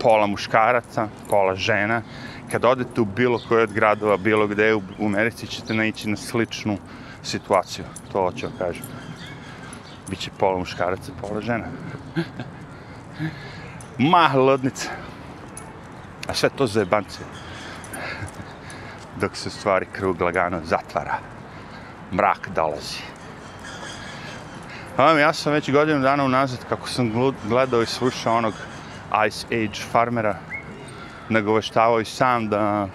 pola 0.00 0.26
muškaraca, 0.26 1.08
pola 1.28 1.54
žena, 1.54 2.02
kad 2.50 2.64
odete 2.64 3.00
u 3.00 3.04
bilo 3.04 3.40
koje 3.48 3.62
od 3.62 3.72
gradova, 3.72 4.16
bilo 4.16 4.46
gde 4.46 4.74
u, 4.74 4.82
u 4.98 5.06
Americi, 5.06 5.46
ćete 5.46 5.74
naići 5.74 6.08
na 6.08 6.16
sličnu 6.16 6.78
situaciju. 7.22 7.84
To 8.12 8.22
hoću 8.22 8.46
vam 8.46 8.54
kažem. 8.58 9.09
Biće 10.10 10.30
pola 10.38 10.58
muškaraca, 10.58 11.12
pola 11.20 11.40
žena. 11.40 11.64
Ma, 13.98 14.30
lodnica. 14.34 14.90
A 16.28 16.34
sve 16.34 16.48
to 16.48 16.66
za 16.66 16.80
jebance. 16.80 17.18
Dok 19.20 19.36
se 19.36 19.50
stvari 19.50 19.86
krug 19.92 20.20
lagano 20.20 20.60
zatvara. 20.64 21.18
Mrak 22.12 22.48
dolazi. 22.54 22.98
Um, 24.98 25.18
ja 25.18 25.32
sam 25.32 25.52
već 25.52 25.70
godinu 25.72 26.00
dana 26.00 26.24
unazad 26.24 26.64
kako 26.68 26.88
sam 26.88 27.32
gledao 27.48 27.82
i 27.82 27.86
slušao 27.86 28.36
onog 28.36 28.54
Ice 29.26 29.46
Age 29.46 29.80
farmera 29.92 30.36
nagoveštavao 31.28 32.00
i 32.00 32.04
sam 32.04 32.48
da 32.48 32.88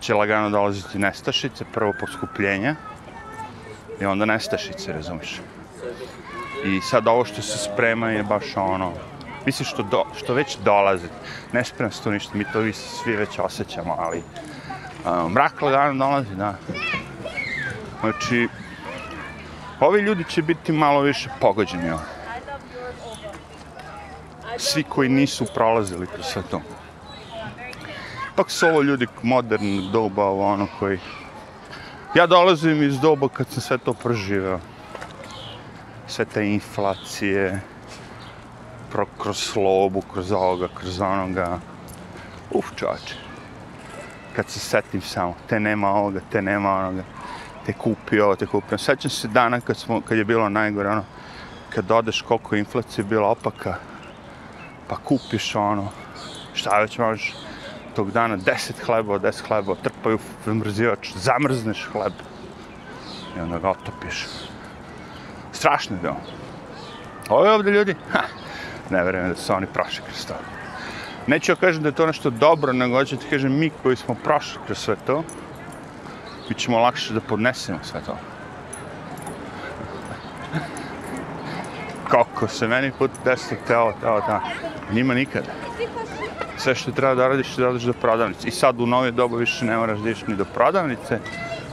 će 0.00 0.14
lagano 0.14 0.50
dolaziti 0.50 0.98
nestašice, 0.98 1.64
prvo 1.72 1.92
poskupljenje 2.00 2.74
i 4.00 4.04
onda 4.04 4.24
nestašice, 4.24 4.92
razumiješ? 4.92 5.40
I 6.64 6.80
sad 6.80 7.08
ovo 7.08 7.24
što 7.24 7.42
se 7.42 7.58
sprema 7.58 8.10
je 8.10 8.22
baš 8.22 8.56
ono, 8.56 8.92
mislim 9.46 9.66
što, 9.66 9.82
do, 9.82 10.04
što 10.16 10.34
već 10.34 10.56
dolazi. 10.64 11.06
Ne 11.52 11.64
sprema 11.64 11.90
se 11.90 12.02
to 12.02 12.10
ništa, 12.10 12.30
mi 12.34 12.44
to 12.52 12.60
vi 12.60 12.72
svi 12.72 13.16
već 13.16 13.38
osjećamo, 13.38 13.96
ali 13.98 14.22
um, 15.06 15.32
mrak 15.32 15.62
lagano 15.62 16.06
dolazi, 16.06 16.34
da. 16.34 16.54
Znači, 18.00 18.48
ovi 19.80 20.00
ljudi 20.00 20.24
će 20.24 20.42
biti 20.42 20.72
malo 20.72 21.00
više 21.00 21.30
pogođeni 21.40 21.90
ovo. 21.90 22.02
Svi 24.58 24.82
koji 24.82 25.08
nisu 25.08 25.46
prolazili 25.54 26.06
kroz 26.06 26.26
sve 26.26 26.42
to. 26.50 26.60
Ipak 28.34 28.50
su 28.50 28.66
ovo 28.66 28.82
ljudi 28.82 29.06
modern 29.22 29.90
doba, 29.92 30.24
ovo 30.24 30.46
ono 30.52 30.66
koji... 30.78 30.98
Ja 32.14 32.26
dolazim 32.26 32.82
iz 32.82 33.00
doba 33.00 33.28
kad 33.28 33.48
sam 33.48 33.60
sve 33.62 33.78
to 33.78 33.92
proživeo. 33.92 34.60
Sve 36.12 36.24
te 36.24 36.46
inflacije, 36.46 37.60
pro, 38.92 39.06
kroz 39.18 39.38
slobu, 39.38 40.02
kroz 40.12 40.32
ovoga, 40.32 40.68
kroz 40.74 41.00
onoga. 41.00 41.58
Uf, 42.50 42.66
čoče. 42.76 43.14
Kad 44.36 44.48
se 44.48 44.58
setim 44.60 45.00
samo, 45.00 45.34
te 45.48 45.60
nema 45.60 45.88
ovoga, 45.90 46.20
te 46.32 46.42
nema 46.42 46.74
onoga. 46.74 47.02
Te 47.66 47.72
kupi 47.72 48.20
ovo, 48.20 48.36
te 48.36 48.46
kupi 48.46 48.66
ono. 48.74 48.78
Sećam 48.78 49.10
se 49.10 49.28
dana 49.28 49.60
kad, 49.60 49.76
smo, 49.76 50.00
kad 50.00 50.18
je 50.18 50.24
bilo 50.24 50.48
najgore, 50.48 50.88
ono, 50.88 51.04
kad 51.70 51.90
odeš 51.90 52.22
koliko 52.22 52.56
inflacija 52.56 53.02
je 53.02 53.08
bila 53.08 53.28
opaka, 53.28 53.74
pa 54.88 54.96
kupiš 54.96 55.54
ono, 55.54 55.88
šta 56.54 56.80
već 56.80 56.98
možeš, 56.98 57.34
tog 57.94 58.10
dana 58.10 58.36
10 58.36 58.84
hleba, 58.86 59.18
10 59.18 59.46
hleba, 59.48 59.74
trpaju 59.74 60.18
u 60.46 60.54
mrzivač, 60.54 61.12
zamrzneš 61.14 61.88
hleb 61.92 62.12
i 63.36 63.40
onda 63.40 63.58
ga 63.58 63.70
otopiš. 63.70 64.26
Strašno 65.62 65.96
je 65.96 66.00
bilo. 66.02 66.16
Ovo 67.28 67.54
ovdje 67.54 67.72
ljudi, 67.72 67.94
ha, 68.12 68.20
ne 68.90 69.04
verujem 69.04 69.28
da 69.28 69.36
su 69.36 69.52
oni 69.52 69.66
prošli 69.66 70.02
kroz 70.04 70.26
to. 70.26 70.34
Neću 71.26 71.52
ja 71.52 71.56
kažem 71.56 71.82
da 71.82 71.88
je 71.88 71.94
to 71.94 72.06
nešto 72.06 72.30
dobro, 72.30 72.72
nego 72.72 72.96
hoću 72.96 73.16
ti 73.16 73.26
kažem 73.30 73.58
mi 73.58 73.70
koji 73.82 73.96
smo 73.96 74.14
prošli 74.24 74.58
kroz 74.66 74.78
sve 74.78 74.96
to, 75.06 75.22
mi 76.48 76.54
ćemo 76.54 76.78
lakše 76.78 77.14
da 77.14 77.20
podnesemo 77.20 77.78
sve 77.82 78.00
to. 78.06 78.16
Kako 82.08 82.48
se 82.48 82.68
meni 82.68 82.92
put 82.98 83.10
desilo 83.24 83.60
teo, 83.66 83.92
teo, 84.00 84.20
teo, 84.20 84.40
njima 84.92 85.14
nikada. 85.14 85.52
Sve 86.56 86.74
što 86.74 86.92
treba 86.92 87.14
da 87.14 87.28
radiš, 87.28 87.56
da 87.56 87.66
radiš 87.66 87.82
do 87.82 87.92
prodavnice. 87.92 88.48
I 88.48 88.50
sad 88.50 88.80
u 88.80 88.86
nove 88.86 89.10
dobu 89.10 89.36
više 89.36 89.64
ne 89.64 89.76
moraš 89.76 89.98
da 89.98 90.10
iš 90.10 90.26
ni 90.26 90.36
do 90.36 90.44
prodavnice, 90.44 91.18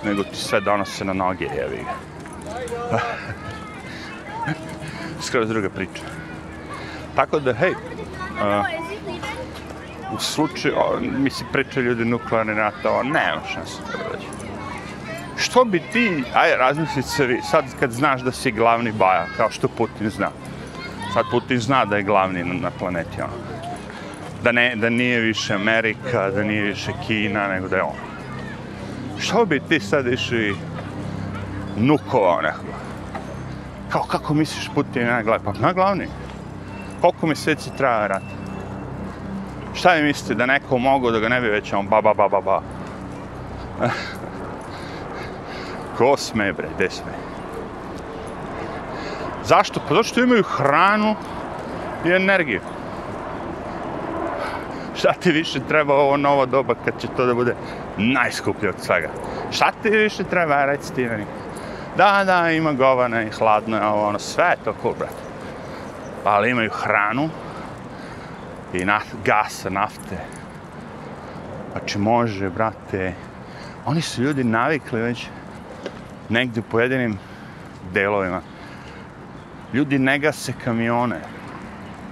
nego 0.03 0.23
ti 0.23 0.35
sve 0.35 0.61
donose 0.61 1.05
na 1.05 1.13
noge, 1.13 1.45
jevi 1.45 1.83
ga. 1.83 2.09
Skroz 5.21 5.49
druga 5.49 5.69
priča. 5.69 6.01
Tako 7.15 7.39
da, 7.39 7.53
hej, 7.53 7.71
uh, 7.71 8.65
u 10.15 10.19
slučaju, 10.19 10.75
o, 10.77 10.99
mi 10.99 11.29
se 11.29 11.43
ljudi 11.81 12.05
nuklearni 12.05 12.55
NATO, 12.55 13.03
ne, 13.03 13.09
nema 13.09 13.41
šanse 13.53 13.81
da 13.91 13.97
dođe. 14.11 14.27
Što 15.37 15.65
bi 15.65 15.81
ti, 15.93 16.23
aj, 16.33 16.55
razmisli 16.57 17.03
se 17.03 17.25
vi, 17.25 17.41
sad 17.41 17.65
kad 17.79 17.91
znaš 17.91 18.21
da 18.21 18.31
si 18.31 18.51
glavni 18.51 18.91
baja, 18.91 19.25
kao 19.37 19.51
što 19.51 19.67
Putin 19.67 20.09
zna. 20.09 20.29
Sad 21.13 21.25
Putin 21.31 21.59
zna 21.59 21.85
da 21.85 21.97
je 21.97 22.03
glavni 22.03 22.43
na, 22.43 22.53
na 22.53 22.71
planeti, 22.79 23.21
ono. 23.21 23.33
Da, 24.43 24.51
ne, 24.51 24.75
da 24.75 24.89
nije 24.89 25.19
više 25.19 25.53
Amerika, 25.53 26.31
da 26.31 26.43
nije 26.43 26.61
više 26.63 26.91
Kina, 27.07 27.47
nego 27.47 27.67
da 27.67 27.75
je 27.75 27.83
on. 27.83 27.95
Što 29.19 29.45
bi 29.45 29.61
ti 29.69 29.79
sad 29.79 30.07
išli 30.07 30.55
nukovao 31.77 32.41
nekoga? 32.41 32.88
Kao, 33.89 34.03
kako 34.03 34.33
misliš 34.33 34.69
Putin 34.75 35.01
je 35.01 35.11
najglavni? 35.11 35.45
Pa 35.45 35.53
najglavni. 35.59 36.07
Koliko 37.01 37.27
mjeseci 37.27 37.69
traja 37.77 38.07
rat? 38.07 38.23
Šta 39.73 39.93
vi 39.93 40.03
mislite, 40.03 40.35
da 40.35 40.45
neko 40.45 40.77
mogu 40.77 41.11
da 41.11 41.19
ga 41.19 41.29
ne 41.29 41.41
bi 41.41 41.47
već 41.47 41.73
on 41.73 41.87
ba 41.87 42.01
ba 42.01 42.13
ba 42.13 42.27
ba 42.29 42.41
ba? 42.41 42.61
Ko 45.97 46.17
sme 46.17 46.53
bre, 46.53 46.67
gde 46.75 46.89
sme? 46.89 47.11
Zašto? 49.43 49.79
Pa 49.79 49.95
zato 49.95 50.03
što 50.03 50.19
imaju 50.19 50.43
hranu 50.43 51.15
i 52.05 52.09
energiju. 52.09 52.61
Šta 54.95 55.13
ti 55.13 55.31
više 55.31 55.59
treba 55.67 55.93
ovo 55.93 56.17
novo 56.17 56.45
doba 56.45 56.75
kad 56.85 57.01
će 57.01 57.07
to 57.17 57.25
da 57.25 57.33
bude 57.33 57.55
najskuplje 57.97 58.69
od 58.69 58.75
svega? 58.79 59.09
Šta 59.51 59.71
ti 59.83 59.89
više 59.89 60.23
treba, 60.23 60.65
reci 60.65 60.93
ti 60.93 61.05
meni? 61.05 61.25
Da, 61.99 62.23
da, 62.23 62.51
ima 62.51 62.73
govana 62.73 63.23
i 63.23 63.29
hladno 63.29 63.77
je 63.77 63.85
ovo, 63.85 64.07
ono, 64.07 64.19
sve 64.19 64.45
je 64.45 64.55
to 64.63 64.73
cool, 64.81 64.93
brate. 64.99 65.23
Ali 66.25 66.49
imaju 66.49 66.69
hranu 66.73 67.29
i 68.73 68.85
naf 68.85 69.03
gasa, 69.25 69.69
nafte. 69.69 70.17
Znači, 71.71 71.99
može, 71.99 72.49
brate. 72.49 73.13
Oni 73.85 74.01
su 74.01 74.21
ljudi 74.21 74.43
navikli 74.43 75.01
već 75.01 75.27
negdje 76.29 76.59
u 76.59 76.71
pojedinim 76.71 77.19
delovima. 77.93 78.41
Ljudi 79.73 79.99
ne 79.99 80.19
gase 80.19 80.53
kamione. 80.63 81.19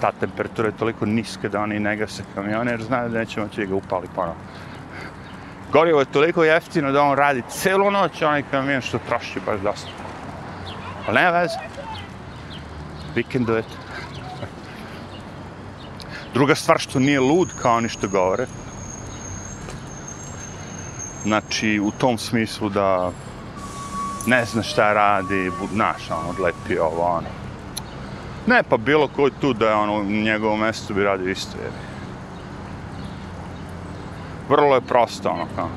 Ta 0.01 0.12
temperatura 0.12 0.67
je 0.67 0.77
toliko 0.77 1.06
niska 1.06 1.50
da 1.50 1.62
oni 1.62 1.79
ne 1.79 1.96
gase 1.96 2.24
kamione 2.36 2.72
jer 2.72 2.84
znaju 2.84 3.10
da 3.10 3.20
neće 3.20 3.41
moći 3.41 3.65
ga 3.65 3.75
upali 3.75 4.08
ponovno. 4.15 4.41
Gorivo 5.71 6.00
je 6.00 6.12
toliko 6.12 6.43
jeftino 6.43 6.91
da 6.91 7.01
on 7.01 7.17
radi 7.17 7.43
celu 7.50 7.91
noć 7.91 8.21
onaj 8.21 8.43
kamion 8.51 8.81
što 8.81 9.00
troši 9.07 9.39
baš 9.45 9.59
dosta. 9.59 9.89
Ali 11.07 11.15
nema 11.15 11.29
veze. 11.29 11.57
We 13.15 13.24
can 13.31 13.45
do 13.45 13.57
it. 13.59 13.65
Druga 16.33 16.55
stvar 16.55 16.79
što 16.79 17.00
nije 17.00 17.19
lud 17.19 17.50
kao 17.62 17.75
oni 17.75 17.89
što 17.89 18.07
govore. 18.07 18.45
Znači, 21.24 21.79
u 21.79 21.91
tom 21.91 22.17
smislu 22.17 22.69
da 22.69 23.12
ne 24.27 24.45
zna 24.45 24.63
šta 24.63 24.93
radi, 24.93 25.51
znaš, 25.74 26.12
on 26.12 26.29
odlepi 26.29 26.77
ovo, 26.79 27.01
ono. 27.01 27.27
Ne, 28.47 28.63
pa 28.63 28.77
bilo 28.77 29.07
koji 29.07 29.31
tu 29.41 29.53
da 29.53 29.69
je 29.69 29.75
ono, 29.75 29.93
u 29.93 30.03
njegovom 30.03 30.62
mjestu 30.62 30.93
bi 30.93 31.03
radio 31.03 31.31
isto, 31.31 31.57
jer. 31.63 31.87
Vrlo 34.50 34.75
je 34.75 34.82
prosto, 34.82 35.30
ono, 35.30 35.46
kao. 35.56 35.70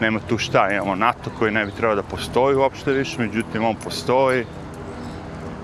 Nema 0.00 0.20
tu 0.28 0.38
šta, 0.38 0.70
imamo 0.70 0.92
ono, 0.92 1.04
NATO 1.06 1.30
koji 1.38 1.52
ne 1.52 1.64
bi 1.66 1.72
trebao 1.72 1.96
da 1.96 2.02
postoji 2.02 2.56
uopšte 2.56 2.92
više, 2.92 3.22
međutim, 3.22 3.64
on 3.64 3.74
postoji. 3.74 4.44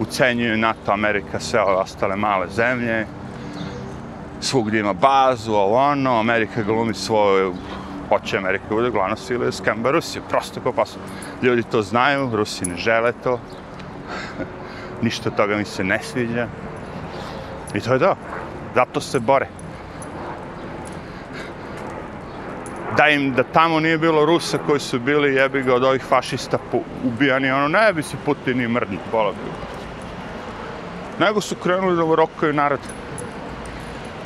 Ucenjuju 0.01 0.57
NATO, 0.57 0.93
Amerika, 0.93 1.41
sve 1.41 1.61
ove 1.61 1.75
ostale 1.75 2.17
male 2.17 2.49
zemlje. 2.49 3.07
Svugdje 4.41 4.81
ima 4.81 4.93
bazu, 4.93 5.53
ovo 5.53 5.77
ono, 5.77 6.19
Amerika 6.21 6.63
glumi 6.63 6.95
svoju 6.95 7.55
hoće 8.09 8.39
Amerika 8.39 8.65
bude 8.71 8.91
glavna 8.91 9.17
sila 9.17 9.45
je 9.45 9.53
skamba 9.53 9.91
Rusije. 9.91 10.23
Prosto 10.29 10.61
kao 10.61 10.73
pasu. 10.73 10.99
Ljudi 11.43 11.63
to 11.63 11.83
znaju, 11.83 12.31
Rusi 12.33 12.65
ne 12.65 12.77
žele 12.77 13.13
to. 13.13 13.41
Ništa 15.03 15.31
toga 15.31 15.57
mi 15.57 15.65
se 15.65 15.85
ne 15.85 15.99
sviđa. 16.03 16.49
I 17.75 17.81
to 17.81 17.93
je 17.93 17.99
to. 17.99 18.17
Zato 18.75 19.01
se 19.01 19.21
bore. 19.21 19.49
Da 22.97 23.09
im, 23.09 23.33
da 23.35 23.43
tamo 23.43 23.81
nije 23.81 23.99
bilo 23.99 24.25
Rusa 24.25 24.59
koji 24.59 24.81
su 24.81 24.99
bili 24.99 25.35
jebi 25.35 25.63
ga 25.63 25.75
od 25.75 25.85
ovih 25.85 26.03
fašista 26.03 26.59
ubijani, 27.05 27.51
ono 27.51 27.69
ne 27.69 27.93
bi 27.93 28.03
se 28.03 28.17
Putin 28.25 28.61
i 28.61 28.69
mrdni, 28.69 28.99
bola 29.13 29.33
bi. 29.33 29.39
Nego 31.25 31.41
su 31.41 31.55
krenuli 31.55 31.97
da 31.97 32.15
rokaju 32.15 32.53
narod. 32.53 32.81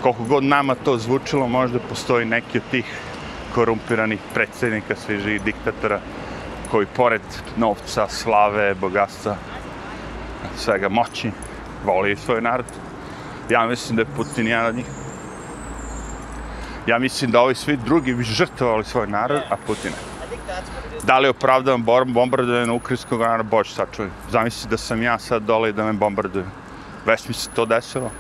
Koliko 0.03 0.25
god 0.25 0.45
nama 0.45 0.75
to 0.75 0.97
zvučilo, 0.99 1.49
možda 1.49 1.79
postoji 1.79 2.25
neki 2.25 2.59
od 2.59 2.65
tih 2.71 2.85
korumpiranih 3.55 4.21
predsjednika, 4.35 4.97
svižih 4.97 5.43
diktatora, 5.43 6.01
koji 6.71 6.87
pored 6.87 7.23
novca, 7.57 8.09
slave, 8.09 8.75
bogatstva, 8.75 9.37
svega 10.57 10.89
moći, 10.89 11.31
voli 11.85 12.17
svoj 12.17 12.41
narod. 12.41 12.67
Ja 13.51 13.67
mislim 13.67 13.97
da 13.97 14.03
je 14.03 14.17
Putin 14.17 14.47
jedan 14.47 14.67
od 14.67 14.75
njih. 14.75 14.87
Ja 16.89 16.99
mislim 16.99 17.31
da 17.31 17.41
ovi 17.41 17.55
svi 17.55 17.77
drugi 17.77 18.15
bi 18.15 18.23
žrtvovali 18.23 18.85
svoj 18.85 19.07
narod, 19.07 19.41
a 19.51 19.57
Putin 19.67 19.91
ne. 19.91 20.19
Da 21.03 21.19
li 21.19 21.27
je 21.27 21.31
opravdavan 21.31 21.83
bombardovanje 21.85 22.67
na 22.67 22.73
ukrajinskog 22.73 23.21
naroda? 23.21 23.49
Bože, 23.51 23.75
sačuvaj. 23.75 24.11
Zamisli 24.31 24.71
da 24.71 24.77
sam 24.77 25.03
ja 25.03 25.19
sad 25.19 25.43
dole 25.43 25.69
i 25.69 25.73
da 25.73 25.85
me 25.85 25.93
bombarduju. 25.93 26.47
Već 27.07 27.29
mi 27.29 27.35
se 27.35 27.51
to 27.55 27.67
desilo. 27.67 28.11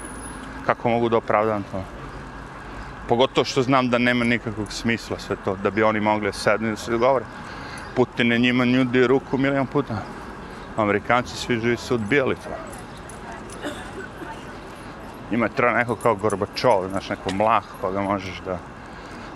Kako 0.66 0.88
mogu 0.88 1.08
da 1.08 1.16
opravdavam 1.16 1.64
to? 1.72 1.82
Pogotovo 3.08 3.44
što 3.44 3.62
znam 3.62 3.88
da 3.90 3.98
nema 3.98 4.24
nikakvog 4.24 4.72
smisla 4.72 5.18
sve 5.18 5.36
to, 5.44 5.56
da 5.56 5.70
bi 5.70 5.82
oni 5.82 6.00
mogli 6.00 6.32
sedni 6.32 6.70
da 6.70 6.76
se 6.76 6.90
dogovore. 6.90 7.24
Putin 7.96 8.32
je 8.32 8.38
njima 8.38 8.64
njudi 8.64 9.06
ruku 9.06 9.38
milijon 9.38 9.66
puta. 9.66 10.02
Amerikanci 10.76 11.36
svi 11.36 11.60
živi 11.60 11.76
su 11.76 11.94
odbijali 11.94 12.34
to. 12.34 12.67
Njima 15.30 15.46
je 15.46 15.52
treba 15.52 15.72
neko 15.72 15.96
kao 15.96 16.14
Gorbačov, 16.14 16.88
znaš, 16.88 17.08
neko 17.08 17.32
mlah 17.32 17.64
koga 17.80 18.00
možeš 18.00 18.40
da... 18.44 18.58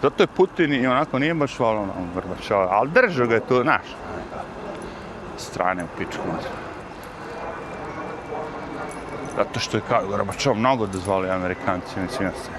Zato 0.03 0.23
je 0.23 0.27
Putin 0.27 0.75
i 0.75 0.87
onako 0.87 1.19
nije 1.19 1.35
baš 1.35 1.59
volio 1.59 1.87
na 1.87 1.93
Gorbačova, 2.15 2.69
ali 2.71 2.91
držao 2.91 3.27
ga 3.27 3.35
je 3.35 3.47
tu, 3.47 3.63
znaš. 3.63 3.87
Strane 5.37 5.85
u 5.85 5.87
pičku. 5.99 6.23
Zato 9.37 9.61
što 9.61 9.77
je 9.77 9.83
kao 9.89 10.07
Gorbačov 10.07 10.55
mnogo 10.55 10.87
dozvolio 10.87 11.33
Amerikancima 11.33 12.03
mislim 12.03 12.29
da 12.29 12.35
se 12.35 12.51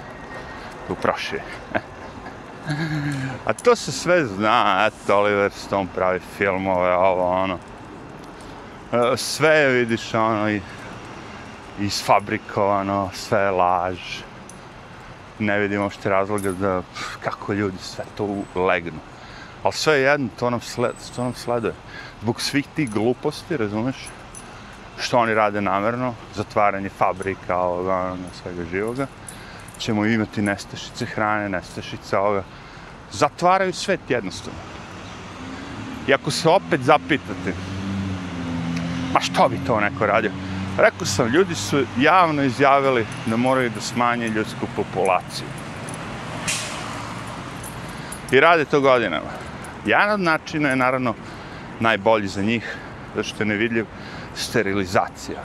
uprašuje. 0.89 1.43
A 3.45 3.53
to 3.53 3.75
se 3.75 3.91
sve 3.91 4.25
zna, 4.25 4.87
eto, 4.87 5.17
Oliver 5.17 5.51
Stone 5.51 5.87
pravi 5.95 6.19
filmove, 6.37 6.93
ovo, 6.93 7.31
ono. 7.31 7.57
E, 8.91 9.17
sve 9.17 9.49
je, 9.49 9.69
vidiš, 9.69 10.13
ono, 10.13 10.49
i, 10.49 10.61
isfabrikovano, 11.79 13.09
sve 13.13 13.39
je 13.39 13.51
laž. 13.51 13.99
Ne 15.39 15.59
vidimo 15.59 15.83
uopšte 15.83 16.09
razloga 16.09 16.51
da, 16.51 16.81
pff, 16.93 17.17
kako 17.23 17.53
ljudi 17.53 17.77
sve 17.81 18.05
to 18.17 18.27
legnu. 18.55 18.99
Ali 19.63 19.73
sve 19.73 19.99
jedno, 19.99 20.29
to 20.39 20.49
nam, 20.49 20.61
sled, 20.61 20.93
to 21.15 21.23
nam 21.23 21.33
sleduje. 21.33 21.73
Zbog 22.21 22.41
svih 22.41 22.67
tih 22.75 22.91
gluposti, 22.91 23.57
razumeš, 23.57 23.95
što 24.97 25.17
oni 25.17 25.33
rade 25.33 25.61
namerno, 25.61 26.13
zatvaranje 26.35 26.89
fabrika, 26.89 27.57
ovoga, 27.57 27.95
ono, 27.95 28.29
svega 28.43 28.69
živoga, 28.71 29.07
ćemo 29.77 30.05
imati 30.05 30.41
nestašice 30.41 31.05
hrane, 31.05 31.49
nestašice 31.49 32.17
ovoga. 32.17 32.43
Zatvaraju 33.11 33.73
svet 33.73 33.99
jednostavno. 34.09 34.59
I 36.07 36.13
ako 36.13 36.31
se 36.31 36.49
opet 36.49 36.81
zapitate, 36.81 37.53
ma 39.13 39.19
što 39.19 39.49
bi 39.49 39.59
to 39.67 39.79
neko 39.79 40.05
radio? 40.05 40.31
Rekao 40.77 41.05
sam, 41.05 41.27
ljudi 41.27 41.55
su 41.55 41.85
javno 41.97 42.43
izjavili 42.43 43.05
da 43.25 43.37
moraju 43.37 43.69
da 43.69 43.81
smanje 43.81 44.27
ljudsku 44.27 44.67
populaciju. 44.75 45.47
I 48.31 48.39
rade 48.39 48.65
to 48.65 48.81
godinama. 48.81 49.29
Jedan 49.85 50.11
od 50.11 50.19
načina 50.19 50.69
je 50.69 50.75
naravno 50.75 51.13
najbolji 51.79 52.27
za 52.27 52.41
njih, 52.41 52.75
zato 53.15 53.23
što 53.23 53.43
je 53.43 53.47
nevidljiv, 53.47 53.85
sterilizacija. 54.35 55.43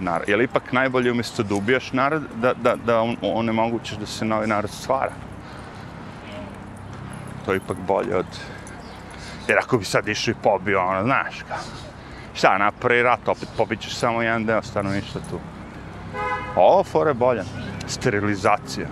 Nar 0.00 0.22
je 0.26 0.36
li 0.36 0.44
ipak 0.44 0.72
najbolje 0.72 1.12
umjesto 1.12 1.42
da 1.42 1.54
ubijaš 1.54 1.92
narod, 1.92 2.22
da, 2.34 2.54
da, 2.54 2.76
da 2.76 3.00
on, 3.00 3.16
onemogućeš 3.22 3.96
da 3.96 4.06
se 4.06 4.24
novi 4.24 4.46
narod 4.46 4.70
stvara? 4.70 5.12
To 7.44 7.52
je 7.52 7.56
ipak 7.56 7.76
bolje 7.86 8.16
od... 8.16 8.26
Jer 9.48 9.58
ako 9.58 9.78
bi 9.78 9.84
sad 9.84 10.08
išao 10.08 10.32
i 10.32 10.42
pobio, 10.42 10.80
ono, 10.80 11.04
znaš 11.04 11.42
kao... 11.48 11.87
Šta, 12.38 12.58
napravi 12.58 13.02
rat, 13.02 13.28
opet 13.28 13.48
pobićeš 13.56 13.94
samo 13.94 14.22
jedan 14.22 14.46
deo 14.46 14.62
stanovništva 14.62 15.20
tu. 15.30 15.38
Ovo 16.56 16.84
fore 16.84 17.14
bolje. 17.14 17.42
Sterilizacija. 17.86 18.86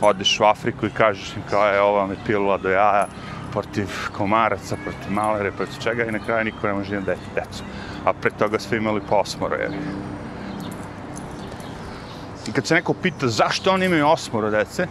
Odeš 0.00 0.40
u 0.40 0.44
Afriku 0.44 0.86
i 0.86 0.90
kažeš 0.90 1.36
im 1.36 1.42
kao 1.50 1.68
e, 1.68 1.74
je 1.74 1.80
ova 1.80 2.06
me 2.06 2.16
pilula 2.26 2.58
do 2.58 2.70
jaja 2.70 3.06
protiv 3.52 3.86
komaraca, 4.16 4.76
protiv 4.84 5.12
malere, 5.12 5.52
protiv 5.52 5.78
čega 5.82 6.04
i 6.04 6.12
na 6.12 6.18
kraju 6.18 6.44
niko 6.44 6.66
ne 6.66 6.72
može 6.72 6.94
imati 6.94 7.20
decu. 7.34 7.64
A 8.04 8.12
pre 8.12 8.30
toga 8.30 8.58
sve 8.58 8.78
imali 8.78 9.00
posmoro, 9.08 9.56
jer. 9.56 9.72
I 12.48 12.52
kad 12.52 12.66
se 12.66 12.74
neko 12.74 12.94
pita 12.94 13.28
zašto 13.28 13.70
oni 13.70 13.86
imaju 13.86 14.08
osmoro 14.08 14.50
dece, 14.50 14.86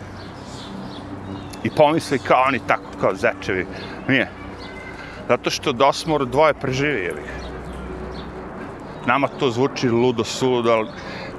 i 1.63 1.69
pomisli 1.69 2.19
kao 2.19 2.43
oni 2.47 2.59
tako, 2.67 2.97
kao 3.01 3.15
zečevi, 3.15 3.67
nije. 4.07 4.42
Zato 5.27 5.49
što 5.49 5.71
da 5.71 5.85
osmoro 5.85 6.25
dvoje 6.25 6.53
preživi. 6.53 7.11
Nama 9.05 9.27
to 9.27 9.49
zvuči 9.51 9.89
ludo, 9.89 10.23
suludo, 10.23 10.71
ali 10.71 10.89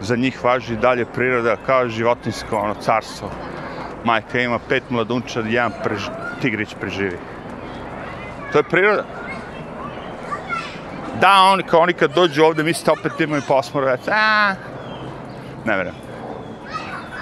za 0.00 0.16
njih 0.16 0.44
važi 0.44 0.76
dalje 0.76 1.04
priroda 1.04 1.56
kao 1.66 1.88
životinsko 1.88 2.56
ono, 2.56 2.74
carstvo. 2.74 3.30
Majka 4.04 4.40
ima 4.40 4.58
pet 4.68 4.90
mladunča, 4.90 5.40
jedan 5.40 5.72
preži, 5.84 6.10
tigrić 6.42 6.74
preživi. 6.80 7.18
To 8.52 8.58
je 8.58 8.62
priroda. 8.62 9.04
Da, 11.20 11.42
oni, 11.52 11.62
kao 11.62 11.80
oni 11.80 11.92
kad 11.92 12.14
dođu 12.14 12.42
ovde, 12.44 12.62
mislite 12.62 12.90
opet 12.90 13.20
imaju 13.20 13.42
posmora, 13.48 13.90
već, 13.90 14.00
a, 14.08 14.54
ne 15.64 15.74
vjerujem. 15.74 15.96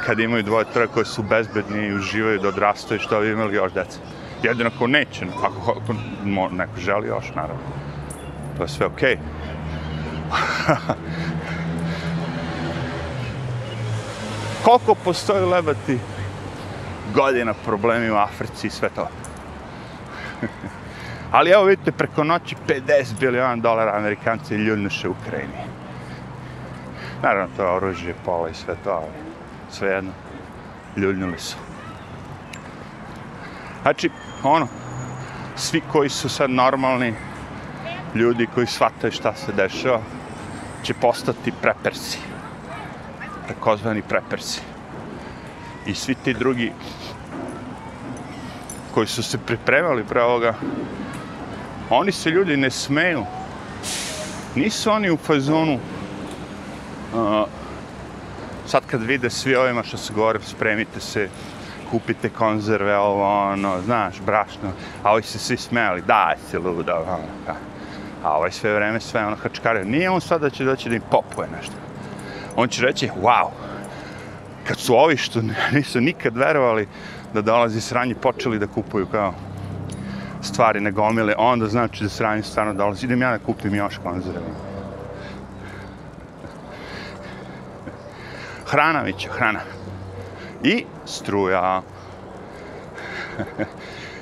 Kad 0.07 0.21
imaju 0.21 0.43
dvoje 0.43 0.65
troje 0.73 0.89
koji 0.89 1.07
su 1.07 1.23
bezbedni 1.23 1.87
i 1.87 1.95
uživaju 1.95 2.39
da 2.39 2.49
odrastaju, 2.49 3.01
što 3.01 3.21
bi 3.21 3.31
imali 3.31 3.55
još 3.55 3.73
deca. 3.73 3.99
Jedino 4.43 4.71
ako 4.75 4.87
neće, 4.87 5.27
ako, 5.37 5.81
ako 5.83 5.95
neko 6.55 6.81
želi 6.81 7.09
još, 7.09 7.35
naravno. 7.35 7.63
To 8.57 8.63
je 8.63 8.69
sve 8.69 8.87
okej. 8.87 9.17
Okay. 9.17 9.43
Koliko 14.65 14.95
postoji 14.95 15.45
levati 15.45 15.99
godina 17.15 17.55
problemi 17.55 18.11
u 18.11 18.17
Africi 18.17 18.67
i 18.67 18.71
sve 18.71 18.89
to. 18.89 19.09
Ali 21.33 21.51
evo 21.51 21.65
vidite, 21.65 21.93
preko 21.93 22.25
noći 22.25 22.57
50 22.69 23.21
biliona 23.21 23.57
dolara 23.57 23.97
Amerikanci 23.97 24.55
ljudnoše 24.55 25.09
u 25.09 25.11
Ukrajini. 25.11 25.55
Naravno, 27.23 27.57
to 27.57 27.63
je 27.63 27.69
oružje, 27.69 28.15
pola 28.25 28.49
i 28.49 28.55
sve 28.55 28.77
to, 28.85 28.91
ali 28.91 29.07
svejedno, 29.71 30.13
ljuljnuli 30.97 31.39
su. 31.39 31.57
Znači, 33.83 34.11
Ono, 34.45 34.55
ono, 34.55 34.69
svi 35.57 35.83
koji 35.93 36.09
su 36.09 36.29
sad 36.29 36.51
normalni, 36.51 37.15
ljudi 38.15 38.47
koji 38.55 38.67
shvataju 38.67 39.13
šta 39.13 39.35
se 39.35 39.53
dešava, 39.53 40.01
će 40.83 40.95
postati 40.95 41.53
prepersi. 41.63 42.19
Takozvani 43.49 44.03
prepersi. 44.03 44.61
I 45.87 45.95
svi 45.95 46.15
ti 46.15 46.35
drugi 46.35 46.73
koji 48.95 49.07
su 49.07 49.23
se 49.23 49.39
pripremali 49.39 50.05
pre 50.05 50.23
ovoga, 50.23 50.55
oni 51.91 52.13
se 52.13 52.31
ljudi 52.31 52.57
ne 52.57 52.71
smeju. 52.71 53.25
Nisu 54.55 54.91
oni 54.91 55.11
u 55.11 55.17
fazonu 55.17 55.75
uh, 55.75 57.49
sad 58.67 58.83
kad 58.87 59.03
vide 59.03 59.31
svi 59.31 59.55
ovima 59.55 59.83
što 59.83 59.97
se 59.97 60.13
govore, 60.13 60.39
spremite 60.43 61.01
se, 61.01 61.29
kupite 61.93 62.29
konzerve, 62.29 62.97
ovo, 62.97 63.51
ono, 63.53 63.81
znaš, 63.85 64.21
brašno, 64.27 64.73
a 65.03 65.13
ovi 65.13 65.23
se 65.23 65.39
svi 65.39 65.57
smeli, 65.57 66.03
daj 66.03 66.37
si 66.51 66.59
luda, 66.59 66.97
ono, 67.01 67.29
ka. 67.47 67.55
a 68.25 68.37
ovaj 68.37 68.51
sve 68.51 68.75
vreme 68.75 69.01
sve 69.01 69.27
ono 69.27 69.37
hačkario. 69.37 69.85
nije 69.85 70.11
on 70.11 70.21
sad 70.21 70.41
da 70.41 70.51
će 70.51 70.65
doći 70.65 70.89
da 70.89 70.95
im 70.95 71.03
popuje 71.11 71.49
nešto. 71.57 71.75
On 72.57 72.69
će 72.69 72.83
reći, 72.83 73.11
wow, 73.23 73.49
kad 74.69 74.79
su 74.79 74.95
ovi 74.95 75.17
što 75.17 75.41
nisu 75.73 76.01
nikad 76.01 76.37
verovali 76.37 76.89
da 77.35 77.43
dolazi 77.43 77.81
sranje 77.81 78.15
počeli 78.15 78.59
da 78.59 78.67
kupuju 78.67 79.07
kao 79.07 79.35
stvari 80.43 80.81
na 80.81 80.91
gomile, 80.91 81.35
onda 81.39 81.67
znači 81.67 82.03
da 82.03 82.09
sranje 82.09 82.43
stvarno 82.43 82.75
dolazi. 82.75 83.07
Idem 83.07 83.23
ja 83.23 83.31
da 83.31 83.39
kupim 83.39 83.75
još 83.75 83.99
konzerve. 84.03 84.41
Hrana, 88.67 89.03
Mićo, 89.03 89.29
hrana. 89.33 89.61
I 90.65 90.85
struja. 91.07 91.83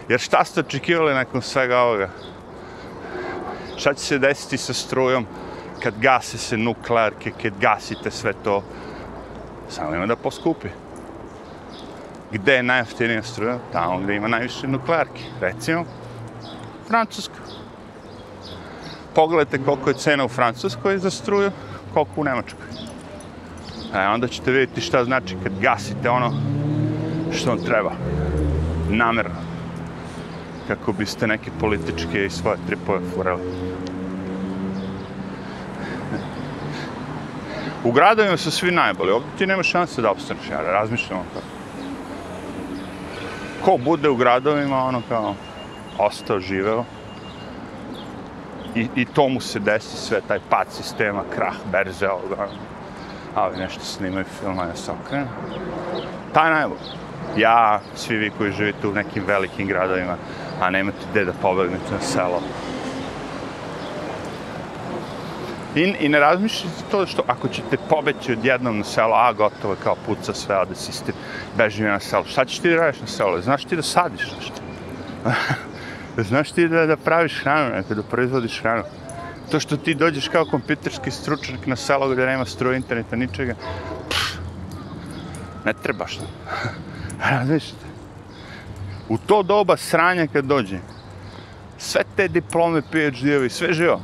Jer 0.09 0.21
šta 0.21 0.45
ste 0.45 0.61
očekivali 0.61 1.15
nakon 1.15 1.43
svega 1.43 1.79
ovoga? 1.79 2.09
Šta 3.77 3.95
će 3.95 4.01
se 4.01 4.19
desiti 4.19 4.57
sa 4.57 4.73
strujom 4.73 5.27
kad 5.83 5.95
gase 5.99 6.39
se 6.39 6.57
nuklearke, 6.57 7.33
kad 7.43 7.53
gasite 7.61 8.11
sve 8.11 8.33
to? 8.45 8.63
Samo 9.69 9.95
ima 9.95 10.07
da 10.07 10.17
poskupi. 10.17 10.69
Gde 12.33 12.55
je 12.55 12.63
najjeftinija 12.63 13.23
struja? 13.23 13.59
Tamo 13.73 13.99
gde 13.99 14.17
ima 14.17 14.29
najviše 14.29 14.69
nuklearke. 14.69 15.23
Recimo, 15.41 15.85
Francuska. 16.89 17.35
Pogledajte 19.15 19.65
koliko 19.65 19.91
je 19.91 19.95
cena 19.95 20.25
u 20.25 20.29
Francuskoj 20.29 20.99
za 20.99 21.11
struju, 21.11 21.51
koliko 21.95 22.21
u 22.21 22.25
Nemačkoj. 22.25 22.80
E, 23.95 24.07
onda 24.09 24.29
ćete 24.29 24.51
vidjeti 24.51 24.81
šta 24.81 25.05
znači 25.05 25.37
kad 25.43 25.53
gasite 25.61 26.11
ono 26.11 26.33
što 27.33 27.51
vam 27.51 27.65
treba. 27.65 27.93
Namerno. 28.91 29.35
Kako 30.69 30.93
biste 30.93 31.27
neke 31.27 31.51
političke 31.61 32.27
i 32.27 32.31
svoje 32.31 32.59
tripove 32.67 33.01
furali. 33.15 33.43
U 37.85 37.93
gradovima 37.93 38.37
su 38.37 38.51
svi 38.51 38.71
najbolji. 38.71 39.11
Ovdje 39.11 39.31
ti 39.39 39.47
nema 39.47 39.63
šanse 39.63 40.03
da 40.03 40.11
obstaneš. 40.11 40.51
Ja 40.51 40.61
razmišljam 40.61 41.19
ono. 41.19 41.43
Ko 43.65 43.77
bude 43.85 44.09
u 44.09 44.17
gradovima, 44.17 44.85
ono 44.85 45.03
kao, 45.09 45.35
ostao, 45.99 46.41
živeo. 46.41 46.85
I, 48.75 48.89
I 48.97 49.05
to 49.05 49.29
mu 49.29 49.41
se 49.41 49.59
desi 49.59 49.97
sve, 49.97 50.21
taj 50.29 50.39
pad 50.51 50.67
sistema, 50.71 51.23
krah, 51.35 51.55
berze, 51.73 52.09
ovoga. 52.09 52.35
Ono. 52.43 52.70
Ali 53.35 53.59
nešto 53.59 53.85
snimaju 53.85 54.25
filma, 54.41 54.65
na 54.67 54.77
se 54.77 54.93
Pa 56.35 56.41
Taj. 56.41 56.65
Ja, 57.37 57.81
svi 57.95 58.17
vi 58.17 58.31
koji 58.39 58.53
živite 58.53 58.89
u 58.89 58.93
nekim 58.93 59.25
velikim 59.27 59.67
gradovima, 59.67 60.17
a 60.61 60.71
nemate 60.71 60.99
gde 61.11 61.25
da 61.25 61.33
pobegnete 61.33 61.93
na 61.93 62.01
selo, 62.01 62.41
I, 65.77 65.95
I 66.01 66.09
ne 66.09 66.21
razmišljate 66.21 66.83
to 66.91 67.07
što 67.07 67.23
ako 67.27 67.49
ćete 67.49 67.77
pobeći 67.89 68.33
odjednom 68.33 68.79
na 68.79 68.85
selo, 68.85 69.15
a 69.15 69.33
gotovo 69.33 69.77
kao 69.85 69.97
puca 70.07 70.35
sve, 70.35 70.59
ode 70.59 70.75
sistem, 70.75 71.15
beži 71.57 71.83
na 71.83 72.01
selo. 72.01 72.25
Šta 72.25 72.45
ćeš 72.45 72.59
ti 72.59 72.71
da 72.71 72.77
radiš 72.77 73.01
na 73.01 73.07
selo? 73.07 73.41
Znaš 73.41 73.65
ti 73.65 73.77
da 73.77 73.83
sadiš 73.83 74.33
nešto? 74.37 74.61
Znaš 76.29 76.53
ti 76.53 76.69
da, 76.69 76.87
da 76.87 76.97
praviš 76.97 77.41
hranu, 77.43 77.75
neko 77.75 77.95
da 77.95 78.03
proizvodiš 78.03 78.61
hranu? 78.61 78.83
To 79.51 79.61
što 79.61 79.77
ti 79.77 79.95
dođeš 79.95 80.29
kao 80.29 80.45
kompjuterski 80.45 81.11
stručnjak 81.11 81.67
na 81.67 81.77
selo 81.77 82.09
gdje 82.09 82.27
nema 82.27 82.45
struje, 82.45 82.77
interneta, 82.77 83.17
ničega, 83.17 83.55
pff, 84.09 84.39
ne 85.65 85.73
trebaš 85.83 86.19
nam. 86.21 86.29
Razmišljate? 87.31 87.87
U 89.09 89.19
to 89.19 89.43
doba 89.43 89.77
sranja 89.77 90.27
kad 90.27 90.45
dođe, 90.45 90.79
sve 91.79 92.03
te 92.17 92.29
diplome, 92.29 92.83
PhD-ovi, 92.93 93.51
sve 93.51 93.73
živo, 93.73 94.01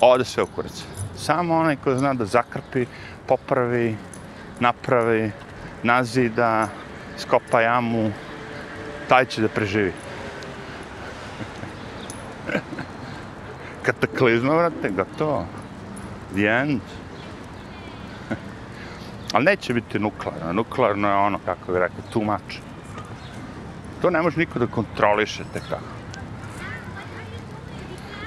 ode 0.00 0.24
sve 0.24 0.42
u 0.42 0.46
kurac. 0.46 0.84
Samo 1.16 1.56
onaj 1.56 1.76
ko 1.76 1.96
zna 1.98 2.14
da 2.14 2.24
zakrpi, 2.24 2.86
popravi, 3.26 3.96
napravi, 4.60 5.30
nazida, 5.82 6.68
skopa 7.18 7.60
jamu, 7.60 8.12
taj 9.08 9.24
će 9.24 9.42
da 9.42 9.48
preživi. 9.48 9.92
Kataklizma, 13.86 14.54
vrate, 14.54 14.90
gotovo. 14.90 15.46
The 16.34 16.46
end. 16.46 16.80
Ali 19.34 19.44
neće 19.44 19.74
biti 19.74 19.98
nuklearno. 19.98 20.52
Nuklearno 20.52 21.08
je 21.08 21.14
ono, 21.14 21.38
kako 21.44 21.72
bi 21.72 21.78
rekao, 21.78 22.00
too 22.12 22.22
much. 22.22 22.58
To 24.02 24.10
ne 24.10 24.22
može 24.22 24.38
niko 24.38 24.58
da 24.58 24.66
kontroliše 24.66 25.44
te 25.52 25.60
kako. 25.60 25.96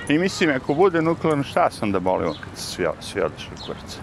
I 0.10 0.18
mislim, 0.18 0.56
ako 0.56 0.74
bude 0.74 1.02
nuklearno, 1.02 1.44
šta 1.44 1.70
sam 1.72 1.92
da 1.92 2.00
bolimo 2.00 2.34
kad 2.34 2.58
se 2.58 2.64
svi, 2.64 2.86
svi 3.00 3.22
odišli 3.22 3.58
kurac? 3.66 3.98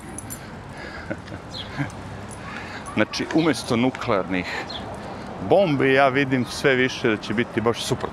znači, 2.94 3.26
umjesto 3.34 3.76
nuklearnih 3.76 4.46
bombi, 5.48 5.92
ja 5.92 6.08
vidim 6.08 6.44
sve 6.44 6.74
više 6.74 7.08
da 7.08 7.16
će 7.16 7.34
biti 7.34 7.60
baš 7.60 7.84
super. 7.84 8.10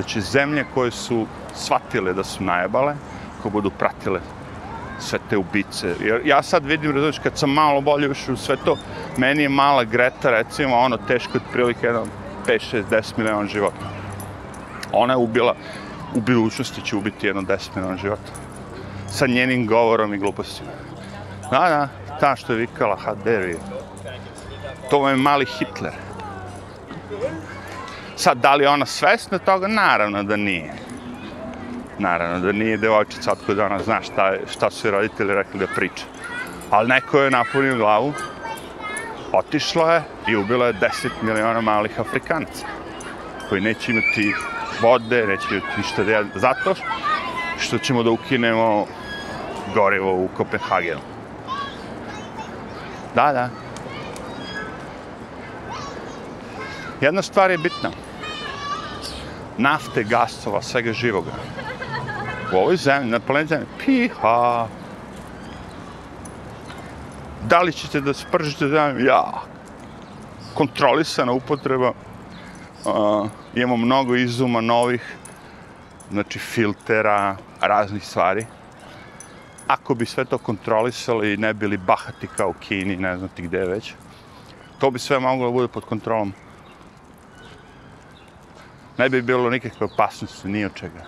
Da 0.00 0.06
će 0.06 0.20
zemlje 0.20 0.64
koje 0.74 0.90
su 0.90 1.26
shvatile 1.54 2.12
da 2.12 2.24
su 2.24 2.44
najebale, 2.44 2.94
ko 3.42 3.50
budu 3.50 3.70
pratile 3.70 4.20
sve 4.98 5.18
te 5.30 5.36
ubice. 5.36 5.94
Jer 6.00 6.22
ja 6.24 6.42
sad 6.42 6.64
vidim, 6.64 6.90
razumiješ, 6.90 7.18
kad 7.18 7.38
sam 7.38 7.50
malo 7.50 7.80
bolje 7.80 8.10
ušao 8.10 8.34
u 8.34 8.36
sve 8.36 8.56
to, 8.64 8.76
meni 9.16 9.42
je 9.42 9.48
mala 9.48 9.84
Greta, 9.84 10.30
recimo, 10.30 10.76
ono, 10.76 10.96
teško 10.96 11.38
otprilike, 11.38 11.80
prilike 11.80 11.86
jedno 11.86 12.06
5, 12.46 12.76
6, 12.76 12.84
10 12.90 13.18
miliona 13.18 13.46
života. 13.46 13.90
Ona 14.92 15.12
je 15.12 15.16
ubila, 15.16 15.54
u 16.14 16.20
budućnosti 16.20 16.82
će 16.82 16.96
ubiti 16.96 17.26
jedno 17.26 17.42
10 17.42 17.76
miliona 17.76 17.96
života. 17.96 18.32
Sa 19.08 19.26
njenim 19.26 19.66
govorom 19.66 20.14
i 20.14 20.18
glupostima. 20.18 20.70
Da, 21.50 21.68
da, 21.68 21.88
ta 22.20 22.36
što 22.36 22.52
je 22.52 22.58
vikala, 22.58 22.96
how 23.06 23.14
dare 23.24 23.52
you. 23.52 23.58
To 24.90 25.08
je 25.08 25.16
mali 25.16 25.46
Hitler. 25.46 25.92
Sad, 28.20 28.38
da 28.38 28.54
li 28.54 28.66
ona 28.66 28.86
svesna 28.86 29.38
toga? 29.38 29.68
Naravno 29.68 30.22
da 30.22 30.36
nije. 30.36 30.72
Naravno 31.98 32.38
da 32.38 32.52
nije 32.52 32.76
devojčica, 32.76 33.32
otkud 33.32 33.58
ona 33.58 33.78
zna 33.82 34.02
šta, 34.02 34.32
šta 34.52 34.70
su 34.70 34.90
roditelji 34.90 35.34
rekli 35.34 35.60
da 35.60 35.66
priča. 35.66 36.04
Ali 36.70 36.88
neko 36.88 37.18
je 37.18 37.30
napunio 37.30 37.76
glavu, 37.76 38.12
otišla 39.32 39.94
je 39.94 40.02
i 40.28 40.36
ubila 40.36 40.66
je 40.66 40.74
10 40.74 41.08
miliona 41.22 41.60
malih 41.60 42.00
Afrikanaca 42.00 42.66
koji 43.48 43.60
neće 43.60 43.92
imati 43.92 44.34
vode, 44.82 45.26
neće 45.26 45.46
imati 45.50 45.76
ništa 45.76 46.04
da. 46.04 46.24
Zato 46.34 46.74
što 47.58 47.78
ćemo 47.78 48.02
da 48.02 48.10
ukinemo 48.10 48.86
gorivo 49.74 50.12
u 50.12 50.28
Kopenhagenu. 50.36 51.00
Da, 53.14 53.32
da. 53.32 53.48
Jedna 57.00 57.22
stvar 57.22 57.50
je 57.50 57.58
bitna. 57.58 58.09
Nafte, 59.60 60.04
gasova, 60.04 60.62
svega 60.62 60.92
živoga. 60.92 61.32
U 62.52 62.56
ovoj 62.56 62.76
zemlji, 62.76 63.10
na 63.10 63.20
planeti 63.20 63.48
zemlji, 63.48 63.66
piha. 63.84 64.66
Da 67.48 67.60
li 67.60 67.72
ćete 67.72 68.00
da 68.00 68.14
spržite 68.14 68.68
zemlju? 68.68 69.04
Ja. 69.06 69.42
Kontrolisana 70.54 71.32
upotreba. 71.32 71.92
Uh, 72.84 73.28
imamo 73.54 73.76
mnogo 73.76 74.16
izuma 74.16 74.60
novih, 74.60 75.16
znači 76.10 76.38
filtera, 76.38 77.36
raznih 77.60 78.06
stvari. 78.06 78.46
Ako 79.66 79.94
bi 79.94 80.06
sve 80.06 80.24
to 80.24 80.38
kontrolisali 80.38 81.32
i 81.32 81.36
ne 81.36 81.54
bili 81.54 81.76
bahati 81.76 82.26
kao 82.36 82.48
u 82.48 82.54
Kini, 82.60 82.96
ne 82.96 83.16
znam 83.16 83.28
ti 83.28 83.42
gde 83.42 83.64
već, 83.64 83.94
to 84.78 84.90
bi 84.90 84.98
sve 84.98 85.18
moglo 85.18 85.46
da 85.46 85.52
bude 85.52 85.68
pod 85.68 85.84
kontrolom 85.84 86.32
ne 88.98 89.08
bi 89.08 89.22
bilo 89.22 89.50
nikakve 89.50 89.86
opasnosti, 89.86 90.48
ni 90.48 90.64
od 90.64 90.74
čega. 90.74 91.04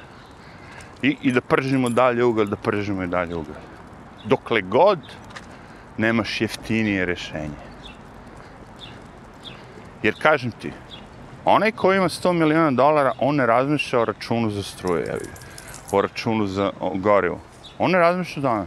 I, 1.02 1.16
I 1.22 1.32
da 1.32 1.40
pržimo 1.40 1.88
dalje 1.88 2.24
ugalj, 2.24 2.46
da 2.46 2.56
pržimo 2.56 3.02
i 3.02 3.06
dalje 3.06 3.36
ugalj. 3.36 3.62
Dokle 4.24 4.62
god 4.62 4.98
nemaš 5.98 6.40
jeftinije 6.40 7.06
rešenje. 7.06 7.72
Jer 10.02 10.14
kažem 10.22 10.50
ti, 10.50 10.72
onaj 11.44 11.72
ko 11.72 11.92
ima 11.92 12.08
100 12.08 12.32
miliona 12.32 12.70
dolara, 12.70 13.12
on 13.18 13.36
ne 13.36 13.46
razmišlja 13.46 14.00
o 14.00 14.04
računu 14.04 14.50
za 14.50 14.62
struje, 14.62 15.06
ja 15.06 15.16
o 15.92 16.00
računu 16.02 16.46
za 16.46 16.70
gorivo. 16.94 17.40
On 17.78 17.90
ne 17.90 17.98
razmišlja 17.98 18.40
o 18.40 18.42
tome. 18.42 18.66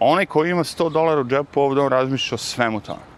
Onaj 0.00 0.26
ko 0.26 0.44
ima 0.44 0.64
100 0.64 0.92
dolara 0.92 1.20
u 1.20 1.24
džepu 1.24 1.60
ovdje, 1.60 1.82
on 1.82 1.92
razmišlja 1.92 2.34
o 2.34 2.38
svemu 2.38 2.80
tome. 2.80 3.10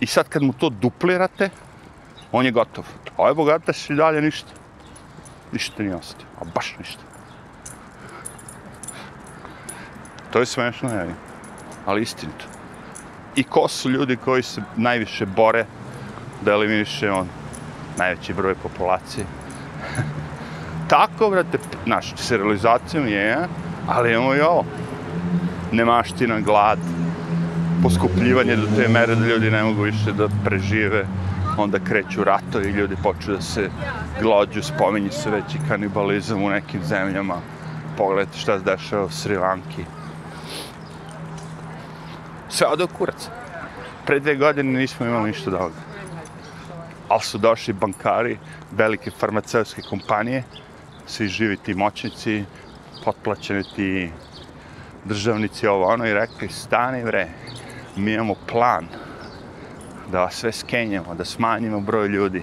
I 0.00 0.06
sad 0.06 0.28
kad 0.28 0.42
mu 0.42 0.52
to 0.52 0.68
duplirate, 0.70 1.50
on 2.32 2.44
je 2.44 2.50
gotov. 2.50 2.84
A 3.16 3.22
ovaj 3.22 3.34
bogataš 3.34 3.90
i 3.90 3.94
dalje 3.94 4.22
ništa. 4.22 4.52
Ništa 5.52 5.82
nije 5.82 5.96
ostao. 5.96 6.26
A 6.40 6.44
baš 6.54 6.74
ništa. 6.78 7.02
To 10.32 10.38
je 10.38 10.46
smešno, 10.46 10.88
ja 10.88 11.06
ali 11.88 12.02
istinito. 12.02 12.44
I 13.36 13.44
ko 13.44 13.68
su 13.68 13.90
ljudi 13.90 14.16
koji 14.16 14.42
se 14.42 14.62
najviše 14.76 15.26
bore 15.26 15.64
da 16.44 16.52
eliminiše 16.52 17.10
on 17.10 17.26
najveći 17.98 18.34
broj 18.34 18.54
populacije? 18.54 19.26
Tako, 20.92 21.30
brate, 21.30 21.58
naš, 21.86 22.12
realizacijom 22.30 23.08
je, 23.08 23.36
ali 23.86 24.12
imamo 24.12 24.34
i 24.34 24.40
ovo. 24.40 24.64
Nemaština, 25.72 26.40
glad, 26.40 26.78
poskupljivanje 27.82 28.56
do 28.56 28.66
te 28.76 28.88
mere 28.88 29.14
da 29.14 29.26
ljudi 29.26 29.50
ne 29.50 29.62
mogu 29.62 29.82
više 29.82 30.12
da 30.12 30.28
prežive 30.44 31.06
onda 31.58 31.78
kreću 31.78 32.24
ratovi, 32.24 32.70
ljudi 32.70 32.96
počnu 33.02 33.34
da 33.34 33.40
se 33.40 33.70
glođu, 34.20 34.62
spominju 34.62 35.10
se 35.12 35.30
već 35.30 35.54
i 35.54 35.68
kanibalizam 35.68 36.42
u 36.42 36.50
nekim 36.50 36.84
zemljama. 36.84 37.40
Pogledajte 37.96 38.38
šta 38.38 38.58
se 38.58 38.64
dešava 38.64 39.04
u 39.04 39.10
Sri 39.10 39.36
Lanki. 39.36 39.84
Sve 42.48 42.66
ode 42.66 42.84
u 42.84 42.88
kurac. 42.88 43.28
Pre 44.06 44.20
dve 44.20 44.36
godine 44.36 44.78
nismo 44.78 45.06
imali 45.06 45.28
ništa 45.28 45.50
od 45.50 45.54
ovoga. 45.54 45.74
Ali 47.08 47.20
su 47.20 47.38
došli 47.38 47.72
bankari, 47.72 48.38
velike 48.72 49.10
farmaceutske 49.10 49.82
kompanije, 49.82 50.44
svi 51.06 51.28
živi 51.28 51.56
ti 51.56 51.74
moćnici, 51.74 52.44
potplaćeni 53.04 53.64
ti 53.76 54.10
državnici 55.04 55.66
ovo 55.66 55.86
ono 55.86 56.06
i 56.06 56.14
rekli, 56.14 56.48
stani 56.48 57.02
vre, 57.02 57.28
mi 57.96 58.12
imamo 58.12 58.34
plan, 58.46 58.86
da 60.08 60.30
sve 60.30 60.52
skenjamo, 60.52 61.14
da 61.14 61.24
smanjimo 61.24 61.80
broj 61.80 62.08
ljudi, 62.08 62.42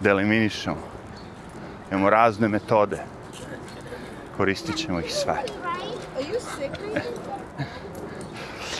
da 0.00 0.10
eliminišemo. 0.10 0.76
Imamo 1.90 2.10
razne 2.10 2.48
metode. 2.48 2.98
Koristit 4.36 4.76
ćemo 4.76 5.00
ih 5.00 5.14
sve. 5.14 5.34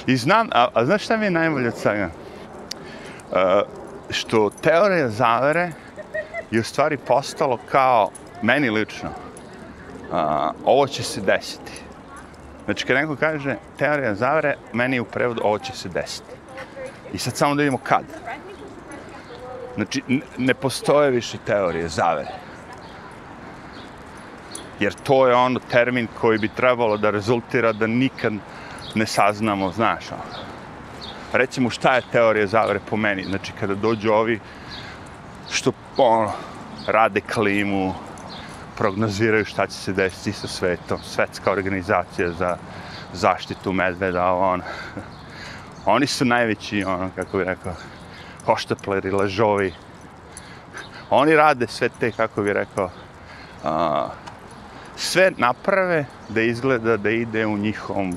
I 0.07 0.17
znam, 0.17 0.49
a, 0.53 0.69
a 0.75 0.85
znaš 0.85 1.05
šta 1.05 1.17
mi 1.17 1.25
je 1.27 1.31
najbolje 1.31 1.69
od 1.69 1.77
svega? 1.77 2.11
Uh, 3.31 3.37
što 4.11 4.51
teorija 4.63 5.09
zavere 5.09 5.73
je 6.51 6.61
u 6.61 6.65
stvari 6.65 6.97
postalo 6.97 7.59
kao, 7.71 8.11
meni 8.43 8.71
lično, 8.71 9.09
uh, 9.11 10.17
ovo 10.65 10.87
će 10.87 11.03
se 11.03 11.21
desiti. 11.21 11.73
Znači, 12.65 12.87
kad 12.87 12.97
neko 12.97 13.17
kaže 13.17 13.57
teorija 13.79 14.15
zavere, 14.15 14.57
meni 14.73 14.97
je 14.97 15.01
u 15.01 15.05
prevodu 15.05 15.41
ovo 15.45 15.59
će 15.59 15.73
se 15.73 15.89
desiti. 15.89 16.36
I 17.13 17.19
sad 17.19 17.37
samo 17.37 17.55
da 17.55 17.63
vidimo 17.63 17.79
kad. 17.79 18.05
Znači, 19.75 20.03
ne 20.39 20.55
postoje 20.55 21.11
više 21.11 21.39
teorije 21.47 21.89
zavere. 21.89 22.31
Jer 24.81 24.93
to 24.93 25.27
je 25.29 25.35
ono 25.35 25.61
termin 25.71 26.09
koji 26.21 26.39
bi 26.39 26.49
trebalo 26.49 26.97
da 26.97 27.11
rezultira 27.11 27.73
da 27.73 27.87
nikad 27.87 28.33
ne 28.95 29.07
saznamo, 29.07 29.73
znaš, 29.73 30.13
ono. 30.13 30.47
Recimo, 31.33 31.71
šta 31.71 31.95
je 31.95 32.03
teorija 32.13 32.47
zavere 32.47 32.81
po 32.91 32.97
meni? 32.97 33.25
Znači, 33.25 33.53
kada 33.61 33.75
dođu 33.75 34.13
ovi 34.13 34.41
što, 35.51 35.73
ono, 35.97 36.33
rade 36.87 37.21
klimu, 37.21 37.95
prognoziraju 38.77 39.45
šta 39.45 39.67
će 39.67 39.73
se 39.73 39.93
desiti 39.93 40.33
sa 40.33 40.49
svetom, 40.49 40.99
svetska 41.03 41.53
organizacija 41.53 42.31
za 42.33 42.57
zaštitu 43.13 43.73
medveda, 43.73 44.33
ono, 44.33 44.63
Oni 45.87 46.07
su 46.07 46.25
najveći, 46.25 46.85
ono, 46.85 47.11
kako 47.17 47.39
bi 47.39 47.45
rekao, 47.45 47.73
hoštapleri, 48.47 49.11
lažovi. 49.11 49.73
Oni 51.11 51.35
rade 51.35 51.67
sve 51.67 51.89
te, 51.89 52.13
kako 52.13 52.43
bi 52.43 52.53
rekao, 52.53 52.91
a, 53.65 54.09
sve 54.97 55.33
naprave 55.37 56.05
da 56.29 56.43
izgleda 56.43 56.97
da 56.97 57.11
ide 57.11 57.47
u 57.47 57.59
njihovom 57.59 58.17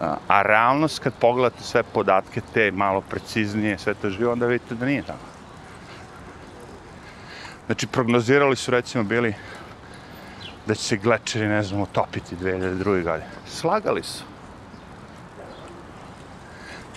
a, 0.00 0.16
a 0.28 0.42
realnost 0.42 0.98
kad 0.98 1.12
pogledate 1.20 1.62
sve 1.62 1.82
podatke 1.82 2.40
te 2.54 2.70
malo 2.70 3.00
preciznije 3.00 3.78
sve 3.78 3.94
to 3.94 4.10
živo 4.10 4.32
onda 4.32 4.46
vidite 4.46 4.74
da 4.74 4.86
nije 4.86 5.02
tako 5.02 5.26
znači 7.66 7.86
prognozirali 7.86 8.56
su 8.56 8.70
recimo 8.70 9.04
bili 9.04 9.34
da 10.66 10.74
će 10.74 10.82
se 10.82 10.96
glečeri 10.96 11.48
ne 11.48 11.62
znam 11.62 11.80
utopiti 11.80 12.36
2002. 12.36 12.84
godine 12.84 13.30
slagali 13.46 14.02
su 14.02 14.24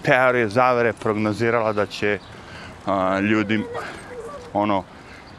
teorije 0.05 0.49
zavere 0.49 0.93
prognozirala 0.93 1.73
da 1.73 1.85
će 1.85 2.19
a, 2.85 3.19
ljudi 3.19 3.63
ono 4.53 4.83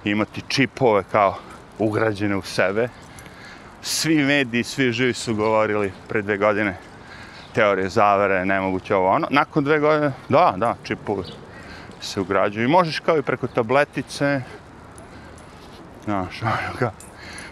imati 0.04 0.42
čipove 0.48 1.04
kao 1.12 1.34
ugrađene 1.78 2.36
u 2.36 2.42
sebe. 2.42 2.88
Svi 3.82 4.24
mediji, 4.24 4.64
svi 4.64 4.92
živi 4.92 5.14
su 5.14 5.34
govorili 5.34 5.92
pre 6.08 6.22
dve 6.22 6.36
godine 6.36 6.76
teorije 7.54 7.88
zavere, 7.88 8.44
nemoguće 8.44 8.94
ovo 8.94 9.08
ono. 9.10 9.26
Nakon 9.30 9.64
dve 9.64 9.78
godine, 9.78 10.12
da, 10.28 10.54
da, 10.56 10.76
čipovi 10.82 11.24
se 12.00 12.20
ugrađuju. 12.20 12.64
I 12.64 12.68
možeš 12.68 13.00
kao 13.00 13.18
i 13.18 13.22
preko 13.22 13.46
tabletice, 13.46 14.42
znaš, 16.04 16.42
ono 16.42 16.78
kao, 16.78 16.90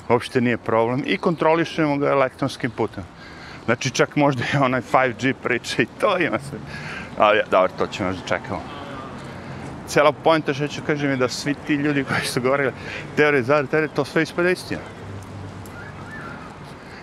uopšte 0.09 0.41
nije 0.41 0.57
problem. 0.57 1.03
I 1.07 1.19
kontrolišemo 1.19 1.97
ga 1.97 2.09
elektronskim 2.09 2.71
putem. 2.71 3.05
Znači 3.65 3.91
čak 3.91 4.17
možda 4.17 4.45
i 4.55 4.57
onaj 4.57 4.83
5G 4.93 5.35
priča 5.43 5.83
i 5.83 5.87
to 6.01 6.19
ima 6.19 6.39
se. 6.39 6.57
Ali, 7.19 7.41
dobro, 7.51 7.73
to 7.79 7.87
ćemo 7.87 8.13
da 8.13 8.19
čekamo 8.27 8.75
cijela 9.87 10.13
pojenta 10.13 10.55
što 10.55 10.69
ću 10.69 10.83
kažem 10.87 11.11
je 11.11 11.17
da 11.17 11.29
svi 11.29 11.55
ti 11.67 11.75
ljudi 11.75 12.05
koji 12.05 12.27
su 12.27 12.41
govorili 12.41 12.73
teorije 13.17 13.43
zavere, 13.43 13.67
teorije, 13.67 13.89
to 13.95 14.05
sve 14.05 14.23
ispada 14.23 14.51
istina. 14.51 14.81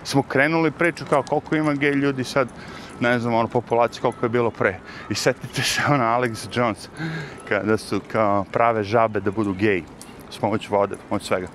Smo 0.04 0.24
krenuli 0.24 0.72
priču 0.72 1.06
kao 1.10 1.24
koliko 1.24 1.56
ima 1.56 1.74
gej 1.74 1.92
ljudi 1.92 2.24
sad, 2.24 2.48
ne 3.00 3.20
znam, 3.20 3.34
ono, 3.34 3.48
populacije 3.48 4.02
koliko 4.02 4.26
je 4.26 4.30
bilo 4.30 4.52
pre. 4.52 4.80
I 5.10 5.16
setite 5.16 5.62
se 5.62 5.82
ono 5.90 6.04
Alex 6.04 6.48
Jones, 6.58 6.90
kada 7.50 7.78
su 7.78 8.02
kao 8.12 8.44
prave 8.52 8.84
žabe 8.84 9.20
da 9.20 9.32
budu 9.32 9.54
gej, 9.54 9.84
s 10.30 10.38
pomoću 10.38 10.72
vode, 10.72 10.96
s 11.20 11.24
svega. 11.28 11.48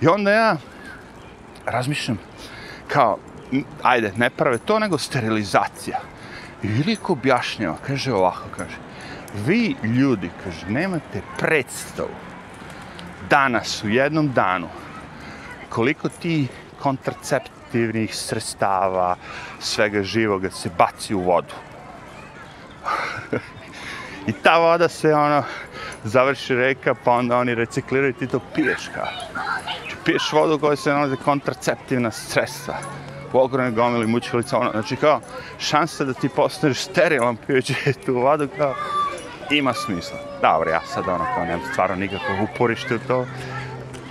I 0.00 0.08
onda 0.08 0.30
ja 0.30 0.56
razmišljam, 1.66 2.18
kao, 2.88 3.18
ajde, 3.82 4.12
ne 4.16 4.30
prave 4.30 4.58
to, 4.58 4.78
nego 4.78 4.98
sterilizacija. 4.98 6.11
I 6.62 6.68
lik 6.68 7.10
objašnjava, 7.10 7.76
kaže 7.86 8.12
ovako, 8.12 8.48
kaže, 8.56 8.76
vi 9.46 9.76
ljudi, 9.82 10.30
kaže, 10.44 10.66
nemate 10.68 11.22
predstavu 11.38 12.14
danas 13.30 13.84
u 13.84 13.88
jednom 13.88 14.32
danu 14.32 14.68
koliko 15.68 16.08
ti 16.08 16.48
kontraceptivnih 16.80 18.16
sredstava 18.16 19.16
svega 19.60 20.02
živoga 20.02 20.50
se 20.50 20.70
baci 20.78 21.14
u 21.14 21.20
vodu. 21.20 21.54
I 24.28 24.32
ta 24.32 24.58
voda 24.58 24.88
se 24.88 25.14
ono 25.14 25.42
završi 26.04 26.54
reka, 26.54 26.94
pa 27.04 27.12
onda 27.12 27.38
oni 27.38 27.54
recikliraju 27.54 28.10
i 28.10 28.18
ti 28.18 28.26
to 28.26 28.40
piješ 28.54 28.90
kao. 28.94 29.08
Znači, 29.32 29.96
piješ 30.04 30.32
vodu 30.32 30.58
koja 30.58 30.76
se 30.76 30.90
nalazi 30.90 31.16
kontraceptivna 31.16 32.10
sredstva 32.10 33.01
u 33.32 33.48
gomili 33.74 34.06
mučilica, 34.06 34.58
ono, 34.58 34.70
znači 34.70 34.96
kao 34.96 35.20
šansa 35.58 36.04
da 36.04 36.12
ti 36.12 36.28
postaneš 36.28 36.80
sterilan 36.80 37.36
pijući 37.36 37.74
tu 38.06 38.14
vodu 38.14 38.48
kao 38.58 38.74
ima 39.50 39.72
smisla. 39.74 40.18
Dobro, 40.42 40.70
ja 40.70 40.80
sad 40.86 41.08
ono 41.08 41.24
kao 41.34 41.44
nemam 41.44 41.66
stvarno 41.72 41.96
nikakvog 41.96 42.48
uporište 42.54 42.94
u 42.94 42.98
to, 42.98 43.26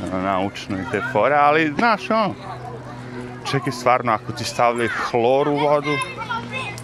ono, 0.03 0.21
naučno 0.21 0.77
i 0.77 0.91
te 0.91 1.01
fore, 1.13 1.35
ali 1.35 1.73
znaš 1.77 2.09
ono, 2.09 2.33
čekaj 3.51 3.71
stvarno 3.71 4.11
ako 4.11 4.31
ti 4.31 4.43
stavljaju 4.43 4.89
hlor 5.09 5.47
u 5.47 5.55
vodu, 5.55 5.97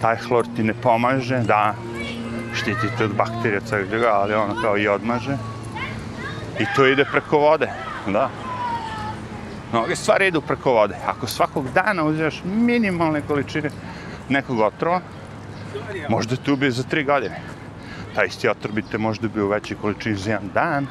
taj 0.00 0.16
hlor 0.16 0.46
ti 0.56 0.62
ne 0.62 0.74
pomaže, 0.74 1.38
da, 1.38 1.74
štiti 2.54 2.96
te 2.98 3.04
od 3.04 3.14
bakterija 3.14 3.60
ceg 3.60 3.86
ali 4.12 4.34
ono 4.34 4.62
kao 4.62 4.78
i 4.78 4.88
odmaže. 4.88 5.36
I 6.60 6.64
to 6.76 6.86
ide 6.86 7.04
preko 7.04 7.38
vode, 7.38 7.70
da. 8.06 8.30
Mnoge 9.72 9.96
stvari 9.96 10.26
idu 10.26 10.40
preko 10.40 10.72
vode. 10.72 10.96
Ako 11.06 11.26
svakog 11.26 11.66
dana 11.74 12.04
uzmeš 12.04 12.42
minimalne 12.44 13.22
količine 13.28 13.70
nekog 14.28 14.60
otrova, 14.60 15.00
možda 16.08 16.36
te 16.36 16.52
ubije 16.52 16.70
za 16.70 16.82
tri 16.82 17.04
godine 17.04 17.40
taj 18.18 18.26
isti 18.26 18.48
otrov 18.48 18.74
bi 18.74 18.82
te 18.82 18.98
možda 18.98 19.28
bio 19.28 19.44
u 19.46 19.48
većoj 19.48 19.76
količini 19.80 20.16
za 20.16 20.30
jedan 20.30 20.48
dan, 20.54 20.86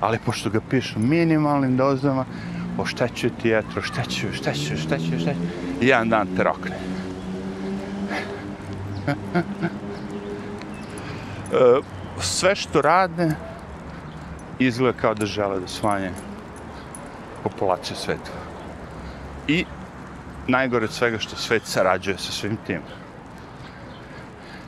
ali 0.00 0.18
pošto 0.26 0.50
ga 0.50 0.60
pišu 0.70 0.98
minimalnim 0.98 1.76
dozama, 1.76 2.24
oštećuje 2.78 3.32
ti 3.42 3.48
jetro, 3.48 3.80
oštećuje, 3.80 4.30
oštećuje, 4.30 4.74
oštećuje, 4.74 5.16
oštećuje, 5.16 5.36
i 5.80 5.86
jedan 5.86 6.08
dan 6.08 6.28
te 6.36 6.42
rokne. 6.42 6.76
E, 11.54 11.80
sve 12.20 12.54
što 12.56 12.82
rade, 12.82 13.30
izgleda 14.58 14.98
kao 14.98 15.14
da 15.14 15.26
žele 15.26 15.60
da 15.60 15.68
svanje 15.68 16.10
populacije 17.44 17.96
sveta. 17.96 18.30
I 19.48 19.64
najgore 20.48 20.84
od 20.84 20.92
svega 20.92 21.18
što 21.18 21.36
svet 21.36 21.62
sarađuje 21.66 22.18
sa 22.18 22.32
svim 22.32 22.56
tim 22.66 22.80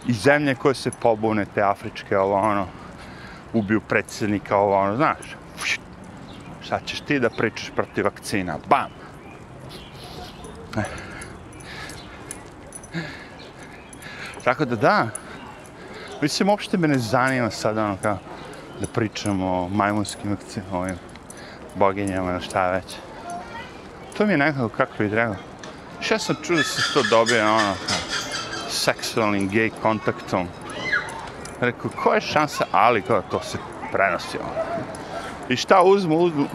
i 0.06 0.12
zemlje 0.12 0.54
koje 0.54 0.74
se 0.74 0.90
pobune, 0.90 1.46
te 1.54 1.62
afričke, 1.62 2.18
ovo 2.18 2.34
ono, 2.34 2.66
ubiju 3.52 3.80
predsjednika, 3.80 4.56
ovo 4.56 4.76
ono, 4.76 4.96
znaš, 4.96 5.36
šta 6.62 6.80
ćeš 6.86 7.00
ti 7.00 7.18
da 7.20 7.30
pričaš 7.30 7.70
protiv 7.76 8.04
vakcina, 8.04 8.58
bam! 8.68 8.90
Tako 14.44 14.64
da 14.64 14.76
da, 14.76 15.08
mislim, 16.22 16.48
uopšte 16.48 16.78
me 16.78 16.88
ne 16.88 16.98
zanima 16.98 17.50
sad 17.50 17.78
ono 17.78 17.96
kao 18.02 18.18
da 18.80 18.86
pričamo 18.86 19.46
o 19.46 19.68
majmunskim 19.68 20.30
vakcinama, 20.30 20.78
ovim 20.78 20.98
boginjama, 21.78 22.40
šta 22.40 22.70
već. 22.70 22.96
To 24.16 24.26
mi 24.26 24.32
je 24.32 24.38
nekako 24.38 24.68
kako 24.68 24.92
bi 24.98 25.08
rekao. 25.08 25.34
Šta 26.00 26.18
sam 26.18 26.36
čuo 26.42 26.56
da 26.56 26.62
se 26.62 26.94
to 26.94 27.02
dobije, 27.02 27.48
ono, 27.48 27.74
seksualnim 28.68 29.50
gay 29.50 29.70
kontaktom. 29.82 30.48
Rekao, 31.60 31.90
koja 32.02 32.14
je 32.14 32.20
šansa, 32.20 32.64
ali 32.72 33.02
kao 33.02 33.22
to 33.30 33.40
se 33.42 33.58
prenosi 33.92 34.38
ono. 34.38 34.86
I 35.48 35.56
šta 35.56 35.82
uzmu, 35.82 36.18
uzmu, 36.18 36.46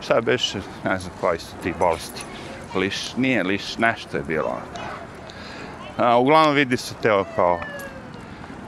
šta 0.00 0.20
beše, 0.20 0.60
ne 0.84 0.98
znam 0.98 1.12
koji 1.20 1.38
su 1.38 1.54
ti 1.62 1.74
bolesti. 1.78 2.22
Liš, 2.74 3.16
nije 3.16 3.42
liš, 3.42 3.78
nešto 3.78 4.16
je 4.16 4.22
bilo 4.22 4.46
ono. 4.46 4.86
A, 6.08 6.18
uglavnom 6.18 6.54
vidi 6.54 6.76
se 6.76 6.94
teo 7.02 7.14
ono, 7.14 7.26
kao 7.36 7.60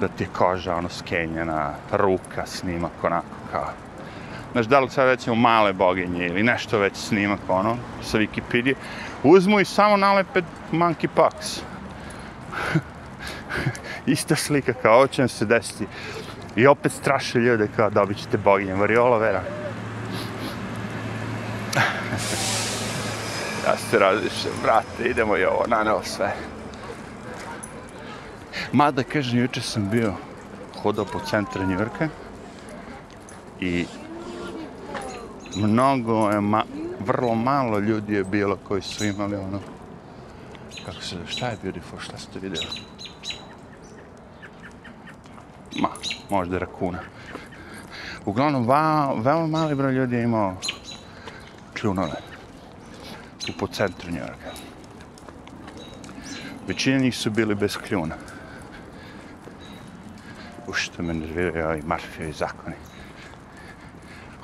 da 0.00 0.08
ti 0.08 0.24
je 0.24 0.28
koža 0.38 0.74
ono 0.76 0.88
skenjena, 0.88 1.74
ruka 1.92 2.46
snimak 2.46 2.92
onako 3.02 3.36
kao. 3.52 3.85
Znaš, 4.56 4.66
da 4.66 4.80
li 4.80 4.90
sad 4.90 5.06
recimo 5.06 5.36
male 5.36 5.72
boginje 5.72 6.26
ili 6.26 6.42
nešto 6.42 6.78
već 6.78 6.96
snimak 6.96 7.40
ono 7.48 7.76
sa 8.02 8.18
Wikipedia, 8.18 8.74
uzmu 9.22 9.60
i 9.60 9.64
samo 9.64 9.96
nalepe 9.96 10.42
monkeypox. 10.72 11.60
ista 14.06 14.36
slika 14.36 14.72
kao 14.72 14.96
ovo 14.96 15.06
će 15.06 15.28
se 15.28 15.44
desiti. 15.44 15.86
I 16.56 16.66
opet 16.66 16.92
straše 16.92 17.38
ljude 17.38 17.68
kao 17.76 17.90
dobit 17.90 18.18
ćete 18.18 18.38
boginje. 18.38 18.74
Variola 18.74 19.18
vera. 19.18 19.42
ja 23.66 23.76
se 23.90 23.98
razlišem, 23.98 24.52
brate, 24.62 25.04
idemo 25.04 25.36
i 25.36 25.44
ovo, 25.44 25.64
naneo 25.66 26.02
sve. 26.02 26.32
Mada, 28.72 29.02
kažem, 29.02 29.38
juče 29.38 29.60
sam 29.60 29.90
bio 29.90 30.14
hodao 30.82 31.04
po 31.04 31.20
centru 31.20 31.66
Njurka 31.66 32.08
i 33.60 33.86
mnogo 35.56 36.30
je, 36.30 36.40
ma, 36.40 36.64
vrlo 37.06 37.34
malo 37.34 37.78
ljudi 37.78 38.14
je 38.14 38.24
bilo 38.24 38.56
koji 38.56 38.82
su 38.82 39.04
imali 39.04 39.36
ono, 39.36 39.60
kako 40.86 41.02
se, 41.02 41.16
šta 41.26 41.46
je 41.46 41.58
beautiful, 41.62 41.98
šta 41.98 42.18
ste 42.18 42.38
vidjeli? 42.38 42.66
Ma, 45.80 45.88
možda 46.30 46.58
rakuna. 46.58 46.98
Uglavnom, 48.24 48.66
va, 48.66 49.14
veoma 49.14 49.46
mali 49.46 49.74
broj 49.74 49.92
ljudi 49.92 50.16
je 50.16 50.22
imao 50.22 50.56
kljunove. 51.80 52.20
Tu 53.46 53.52
po 53.58 53.66
centru 53.66 54.10
Njorka. 54.10 54.50
Većina 56.68 56.98
njih 56.98 57.16
su 57.16 57.30
bili 57.30 57.54
bez 57.54 57.76
kljuna. 57.76 58.14
Ušto 60.66 60.92
što 60.92 61.02
me 61.02 61.14
nerviraju 61.14 61.68
ovi 61.68 61.82
Marfijevi 61.86 62.32
zakoni. 62.32 62.76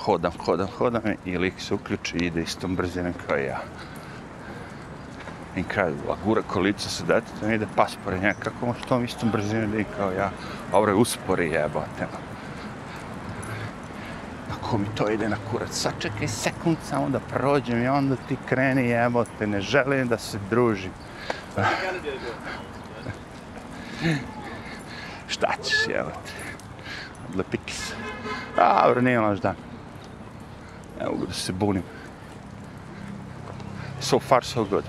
Hodam, 0.05 0.33
hodam, 0.47 0.69
hodam 0.79 1.03
i 1.25 1.38
lik 1.38 1.55
se 1.61 1.75
uključi 1.75 2.17
i 2.17 2.27
ide 2.27 2.43
istom 2.43 2.77
brzinom 2.77 3.15
kao 3.27 3.37
ja 3.37 3.61
i 5.57 5.62
kaže, 5.62 5.95
a 6.11 6.15
gura 6.25 6.43
kolica 6.43 7.05
dati, 7.05 7.27
detetom, 7.27 7.53
ide 7.53 7.67
pas 7.77 7.97
pored 8.05 8.23
njega, 8.23 8.35
kako 8.38 8.67
može 8.67 8.81
tom 8.88 9.05
istom 9.05 9.31
brzinom 9.31 9.71
da 9.71 9.85
kao 9.97 10.12
ja, 10.12 10.31
ovo 10.73 10.88
je 10.88 10.95
uspori 10.95 11.51
jebote. 11.51 12.07
Ako 14.53 14.79
mi 14.79 14.87
to 14.95 15.11
ide 15.11 15.29
na 15.29 15.37
kurac. 15.51 15.71
Sačekaj 15.71 16.29
sekund 16.29 16.77
samo 16.85 17.09
da 17.09 17.21
prođem 17.21 17.83
i 17.83 17.88
onda 17.88 18.17
ti 18.29 18.37
kreni 18.49 18.88
jebote, 18.88 19.47
ne 19.47 19.61
želim 19.61 20.09
da 20.09 20.19
se 20.19 20.38
družim. 20.51 20.93
Šta 25.29 25.53
ćeš 25.62 25.88
jebote? 25.88 26.33
Odlepiki 27.29 27.75
se. 27.75 27.95
Dobro, 28.57 29.01
nije 29.01 29.21
loš 29.21 29.38
dan. 29.41 29.72
Ne 31.03 31.09
mogu 31.09 31.27
da 31.27 31.33
se 31.33 31.53
bunim. 31.53 31.83
So 34.01 34.19
far, 34.19 34.45
so 34.45 34.65
good. 34.65 34.85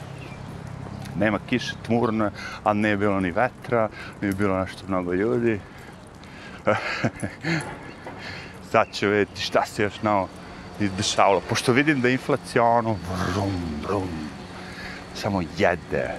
Nema 1.19 1.39
kiše, 1.49 1.73
tmurno, 1.85 2.31
ali 2.63 2.79
nije 2.79 2.97
bilo 2.97 3.19
ni 3.19 3.31
vetra, 3.31 3.89
nije 4.21 4.33
bilo 4.33 4.59
nešto 4.59 4.87
mnogo 4.87 5.13
ljudi. 5.13 5.59
Sad 8.71 8.87
ću 8.93 9.07
vidjeti 9.07 9.41
šta 9.41 9.65
se 9.65 9.83
još 9.83 10.01
novo 10.01 10.29
izdešavalo. 10.79 11.41
Pošto 11.49 11.73
vidim 11.73 12.01
da 12.01 12.09
inflacija 12.09 12.63
ono 12.63 12.95
vrum, 13.29 13.53
vrum, 13.87 14.09
samo 15.15 15.41
jede, 15.57 16.15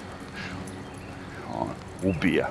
on, 1.55 1.69
ubija. 2.03 2.51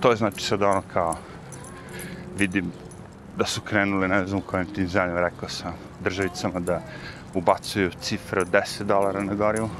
To 0.00 0.10
je 0.10 0.16
znači 0.16 0.44
sad 0.44 0.62
ono 0.62 0.82
kao 0.92 1.16
vidim 2.38 2.72
da 3.36 3.44
su 3.44 3.60
krenuli, 3.60 4.08
ne 4.08 4.26
znam 4.26 4.40
kojim 4.40 4.66
tim 4.66 4.88
zemljama, 4.88 5.20
rekao 5.20 5.48
sam 5.48 5.72
državicama 6.00 6.60
da 6.60 6.80
ubacuju 7.34 7.90
cifre 8.00 8.40
od 8.40 8.48
10 8.48 8.82
dolara 8.82 9.22
na 9.22 9.34
gorivo. 9.34 9.70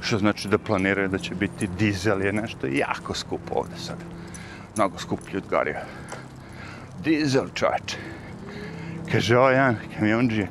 Što 0.00 0.18
znači 0.18 0.48
da 0.48 0.58
planiraju 0.58 1.08
da 1.08 1.18
će 1.18 1.34
biti 1.34 1.66
dizel 1.66 2.22
je 2.22 2.32
nešto 2.32 2.66
jako 2.66 3.14
skupo 3.14 3.54
ovde 3.54 3.76
sad. 3.76 3.96
Mnogo 4.76 4.98
skuplji 4.98 5.36
od 5.36 5.44
goriva. 5.50 5.80
Dizel 7.04 7.48
čovječe. 7.54 7.96
Kaže 9.12 9.38
ovo 9.38 9.50
jedan 9.50 9.76
kamionđijak. 9.98 10.50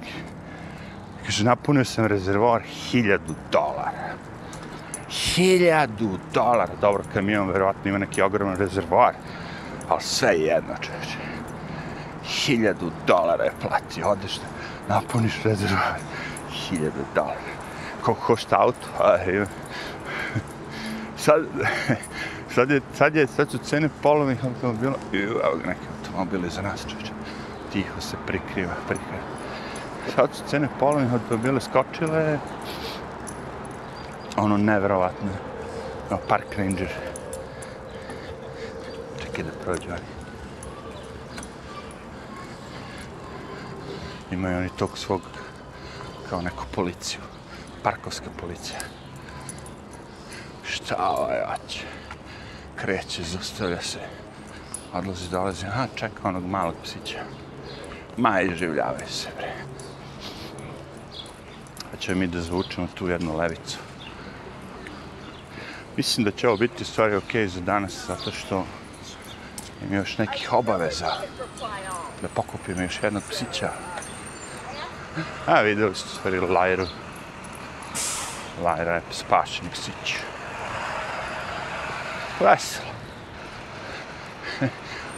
Kaže 1.26 1.44
napunio 1.44 1.86
sam 1.86 2.06
rezervoar 2.06 2.62
hiljadu 2.62 3.36
dolara. 3.52 4.16
Hiljadu 5.10 6.20
dolara. 6.34 6.74
Dobro, 6.82 7.04
kamion 7.14 7.50
verovatno 7.50 7.90
ima 7.90 7.98
neki 7.98 8.22
ogroman 8.22 8.58
rezervoar. 8.58 9.14
Ali 9.90 10.02
sve 10.02 10.34
jedno 10.34 10.76
čovječe. 10.82 11.35
Hiljadu 12.46 12.92
dolara 13.08 13.44
je 13.44 13.52
platio. 13.62 14.08
Odeš 14.08 14.36
da 14.38 14.96
napuniš 14.96 15.44
rezervoar. 15.44 16.00
Hiljadu 16.52 17.06
dolara. 17.16 17.40
Koliko 18.02 18.22
košta 18.26 18.56
auto? 18.60 18.88
A, 19.00 19.18
ima. 19.24 19.46
Sad, 21.18 21.46
sad, 22.56 22.72
je, 22.72 22.82
sad, 22.94 23.16
je, 23.16 23.28
sad 23.28 23.52
su 23.52 23.58
cene 23.58 23.90
polovnih 24.04 24.46
automobila. 24.46 24.96
I 25.14 25.18
evo 25.22 25.58
ga 25.64 25.68
neki 25.68 25.82
automobil 25.98 26.50
za 26.50 26.62
nas, 26.62 26.86
čovječe. 26.90 27.12
Tiho 27.74 28.02
se 28.02 28.18
prikriva, 28.28 28.74
prikriva. 28.88 29.24
Sad 30.16 30.30
su 30.34 30.44
cene 30.48 30.68
polovnih 30.80 31.14
automobila 31.14 31.60
skočile. 31.60 32.40
Ono, 34.38 34.58
neverovatno. 34.58 35.30
No, 36.12 36.18
Park 36.28 36.58
Ranger. 36.58 36.90
Čekaj 39.22 39.44
da 39.44 39.52
prođe 39.64 39.90
oni. 39.90 40.25
Imaju 44.32 44.58
oni 44.58 44.70
tog 44.70 44.98
svog 44.98 45.22
kao 46.30 46.42
neku 46.42 46.64
policiju. 46.72 47.20
Parkovska 47.84 48.30
policija. 48.42 48.80
Šta 50.64 50.96
ovaj 51.10 51.40
oće? 51.42 51.84
Kreće, 52.76 53.24
zostavlja 53.24 53.82
se. 53.82 54.00
Odlazi, 54.94 55.30
dolazi. 55.30 55.66
A, 55.66 55.88
čeka 55.96 56.28
onog 56.28 56.46
malog 56.46 56.76
psića. 56.84 57.20
Ma, 58.18 58.42
i 58.42 58.56
življavaju 58.56 59.08
se, 59.10 59.30
bre. 59.38 59.54
Pa 61.92 61.98
ćemo 61.98 62.20
mi 62.20 62.28
da 62.28 62.42
zvučemo 62.42 62.88
tu 62.96 63.08
jednu 63.08 63.38
levicu. 63.38 63.78
Mislim 65.98 66.26
da 66.26 66.32
će 66.32 66.48
ovo 66.48 66.58
biti 66.58 66.86
stvari 66.86 67.16
ok 67.16 67.36
za 67.48 67.62
danas, 67.62 68.06
zato 68.08 68.32
što 68.32 68.66
imam 69.82 69.94
još 69.94 70.18
nekih 70.18 70.54
obaveza 70.54 71.12
da 72.22 72.28
pokupim 72.28 72.82
još 72.82 73.04
jednog 73.04 73.24
psića. 73.30 73.70
A, 75.48 75.62
videli 75.62 75.96
ste 75.96 76.10
stvari 76.10 76.40
Lajru. 76.40 76.88
Lajra 78.64 78.94
je 78.94 79.02
spašenik 79.12 79.72
psić. 79.72 80.16
Veselo. 82.40 82.92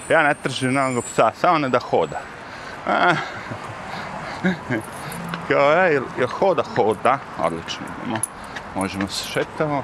Ja 0.09 0.23
ne 0.23 0.35
tržim 0.43 0.71
mnogo 0.71 1.01
psa, 1.01 1.31
samo 1.41 1.57
ne 1.57 1.69
da 1.69 1.79
hoda. 1.79 2.21
A, 2.87 3.15
Kao, 5.47 5.85
ej, 5.85 6.01
je 6.19 6.27
hoda, 6.27 6.63
hoda. 6.75 7.19
Odlično 7.39 7.85
idemo. 7.85 8.17
Možemo 8.75 9.07
se 9.07 9.27
šetamo. 9.27 9.83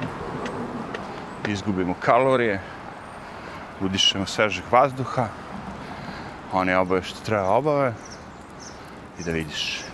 Izgubimo 1.47 1.95
kalorije. 1.99 2.61
Udišemo 3.81 4.25
svežeg 4.25 4.63
vazduha. 4.71 5.27
Oni 6.51 6.73
obave 6.73 7.03
što 7.03 7.25
treba 7.25 7.49
obave. 7.49 7.93
I 9.19 9.23
da 9.23 9.31
vidiš. 9.31 9.92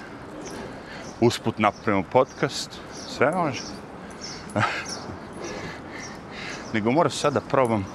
Usput 1.21 1.59
napravimo 1.59 2.03
podcast. 2.11 2.79
Sve 2.93 3.31
može. 3.31 3.61
Nego 6.73 6.91
moram 6.91 7.11
sad 7.11 7.33
da 7.33 7.41
probam 7.41 7.85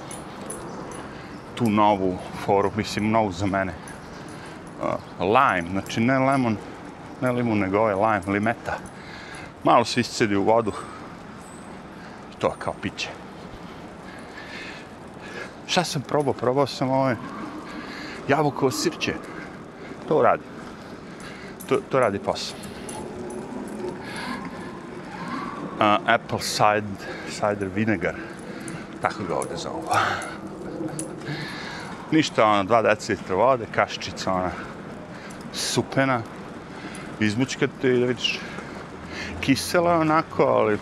tu 1.55 1.69
novu 1.69 2.17
foru, 2.45 2.71
mislim, 2.77 3.11
novu 3.11 3.31
za 3.31 3.45
mene. 3.45 3.73
Uh, 4.81 4.93
lime, 5.19 5.69
znači 5.71 6.01
ne 6.01 6.19
lemon, 6.19 6.57
ne 7.21 7.31
limun, 7.31 7.59
nego 7.59 7.79
ovaj 7.79 7.95
lime, 7.95 8.33
limeta. 8.33 8.77
Malo 9.63 9.85
se 9.85 9.99
iscedi 9.99 10.35
u 10.35 10.43
vodu. 10.43 10.71
I 12.31 12.39
to 12.39 12.47
je 12.47 12.53
kao 12.59 12.73
piće. 12.81 13.09
Šta 15.67 15.83
sam 15.83 16.01
probao? 16.01 16.33
Probao 16.33 16.67
sam 16.67 16.89
ovaj 16.89 17.15
jabukovo 18.27 18.71
sirće. 18.71 19.13
To 20.07 20.21
radi. 20.21 20.43
To, 21.69 21.79
to 21.89 21.99
radi 21.99 22.19
posao. 22.19 22.74
Uh, 25.75 25.97
apple 26.05 26.39
cider, 26.39 26.83
cider 27.29 27.67
vinegar. 27.75 28.15
Tako 29.01 29.23
ga 29.23 29.35
ovdje 29.35 29.57
zovu. 29.57 29.83
Ništa, 32.11 32.45
ono, 32.45 32.63
dva 32.63 32.81
decilitra 32.81 33.35
vode, 33.35 33.65
kaščica, 33.75 34.31
ona, 34.33 34.51
supena, 35.53 36.21
izmučkate 37.19 37.91
i 37.91 37.99
da 37.99 38.05
vidiš 38.05 38.39
kisela 39.41 39.91
je 39.91 39.99
onako, 39.99 40.43
ali 40.43 40.77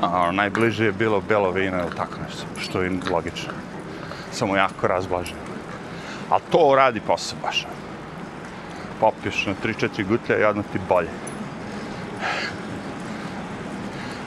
a, 0.00 0.20
ono, 0.20 0.32
najbliže 0.32 0.84
je 0.84 0.92
bilo 0.92 1.20
belo 1.20 1.50
vino 1.50 1.78
ili 1.78 1.96
tako 1.96 2.18
nešto, 2.24 2.46
što 2.58 2.82
je 2.82 2.90
logično. 3.10 3.52
Samo 4.32 4.56
jako 4.56 4.86
razblaženo. 4.86 5.40
A 6.30 6.38
to 6.38 6.74
radi 6.76 7.00
posao 7.00 7.38
baš. 7.42 7.64
Ono. 7.64 7.82
Popiješ 9.00 9.46
na 9.46 9.54
3-4 9.64 10.08
gutlja 10.08 10.38
i 10.38 10.44
odmah 10.44 10.64
ti 10.72 10.78
bolje. 10.88 11.31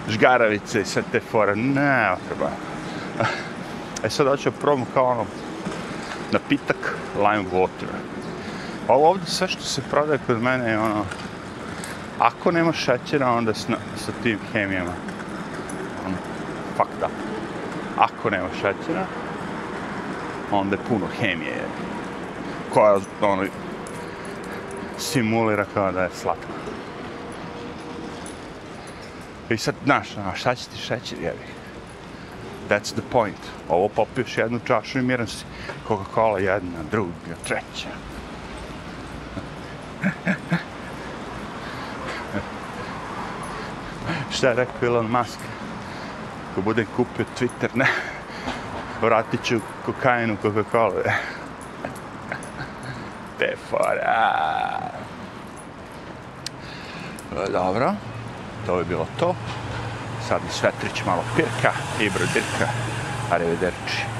Žgaravice 0.09 0.81
i 0.81 0.85
sve 0.85 1.03
te 1.11 1.19
fore, 1.19 1.55
ne, 1.55 2.15
treba. 2.27 2.49
E 4.03 4.09
sad 4.09 4.27
hoću 4.27 4.51
probam 4.51 4.85
kao 4.93 5.05
ono 5.05 5.25
napitak 6.31 6.97
lime 7.15 7.49
water. 7.53 7.87
Ovo 8.87 9.09
ovdje 9.09 9.27
sve 9.27 9.47
što 9.47 9.61
se 9.61 9.81
prodaje 9.91 10.19
kod 10.27 10.41
mene 10.41 10.69
je 10.69 10.79
ono, 10.79 11.05
ako 12.19 12.51
nema 12.51 12.73
šećera, 12.73 13.31
onda 13.31 13.53
sa, 13.53 13.77
sa 13.97 14.11
tim 14.23 14.39
hemijama. 14.53 14.93
Ono, 16.05 16.15
fucked 16.77 17.03
up. 17.03 17.11
Ako 17.97 18.29
nema 18.29 18.47
šećera, 18.53 19.05
onda 20.51 20.75
je 20.75 20.81
puno 20.89 21.07
hemije. 21.19 21.63
Koja, 22.73 22.99
ono, 23.21 23.43
simulira 24.97 25.65
kao 25.73 25.91
da 25.91 26.03
je 26.03 26.09
slatko. 26.13 26.64
I 29.49 29.57
sad, 29.57 29.75
znaš, 29.85 30.07
šta 30.35 30.55
će 30.55 30.65
ti 30.65 30.77
šećer, 30.77 31.17
jevi? 31.21 31.45
That's 32.69 32.93
the 32.93 33.01
point. 33.11 33.37
Ovo 33.69 33.87
popiješ 33.87 34.37
jednu 34.37 34.59
čašu 34.67 34.99
i 34.99 35.01
miran 35.01 35.27
si. 35.27 35.45
Coca-Cola 35.87 36.37
jedna, 36.37 36.83
druga, 36.91 37.11
treća. 37.43 37.89
Šta 44.31 44.47
je 44.47 44.55
rekao 44.55 44.87
Elon 44.87 45.11
Musk? 45.11 45.39
Ko 46.55 46.61
bude 46.61 46.85
kupio 46.95 47.25
Twitter, 47.39 47.69
ne. 47.73 47.87
Vratit 49.01 49.43
ću 49.43 49.59
kokainu 49.85 50.37
Coca-Cola. 50.43 51.03
Te 53.39 53.55
fora. 53.69 54.79
E, 57.47 57.51
dobro. 57.51 57.93
To 58.65 58.79
je 58.79 58.85
bilo 58.85 59.07
to. 59.19 59.35
Sad 60.27 60.41
mi 60.43 60.49
Svetrić 60.49 61.05
malo 61.05 61.23
pirka 61.35 61.71
i 61.99 62.09
brodirka. 62.09 62.67
Arrivederci. 63.31 64.14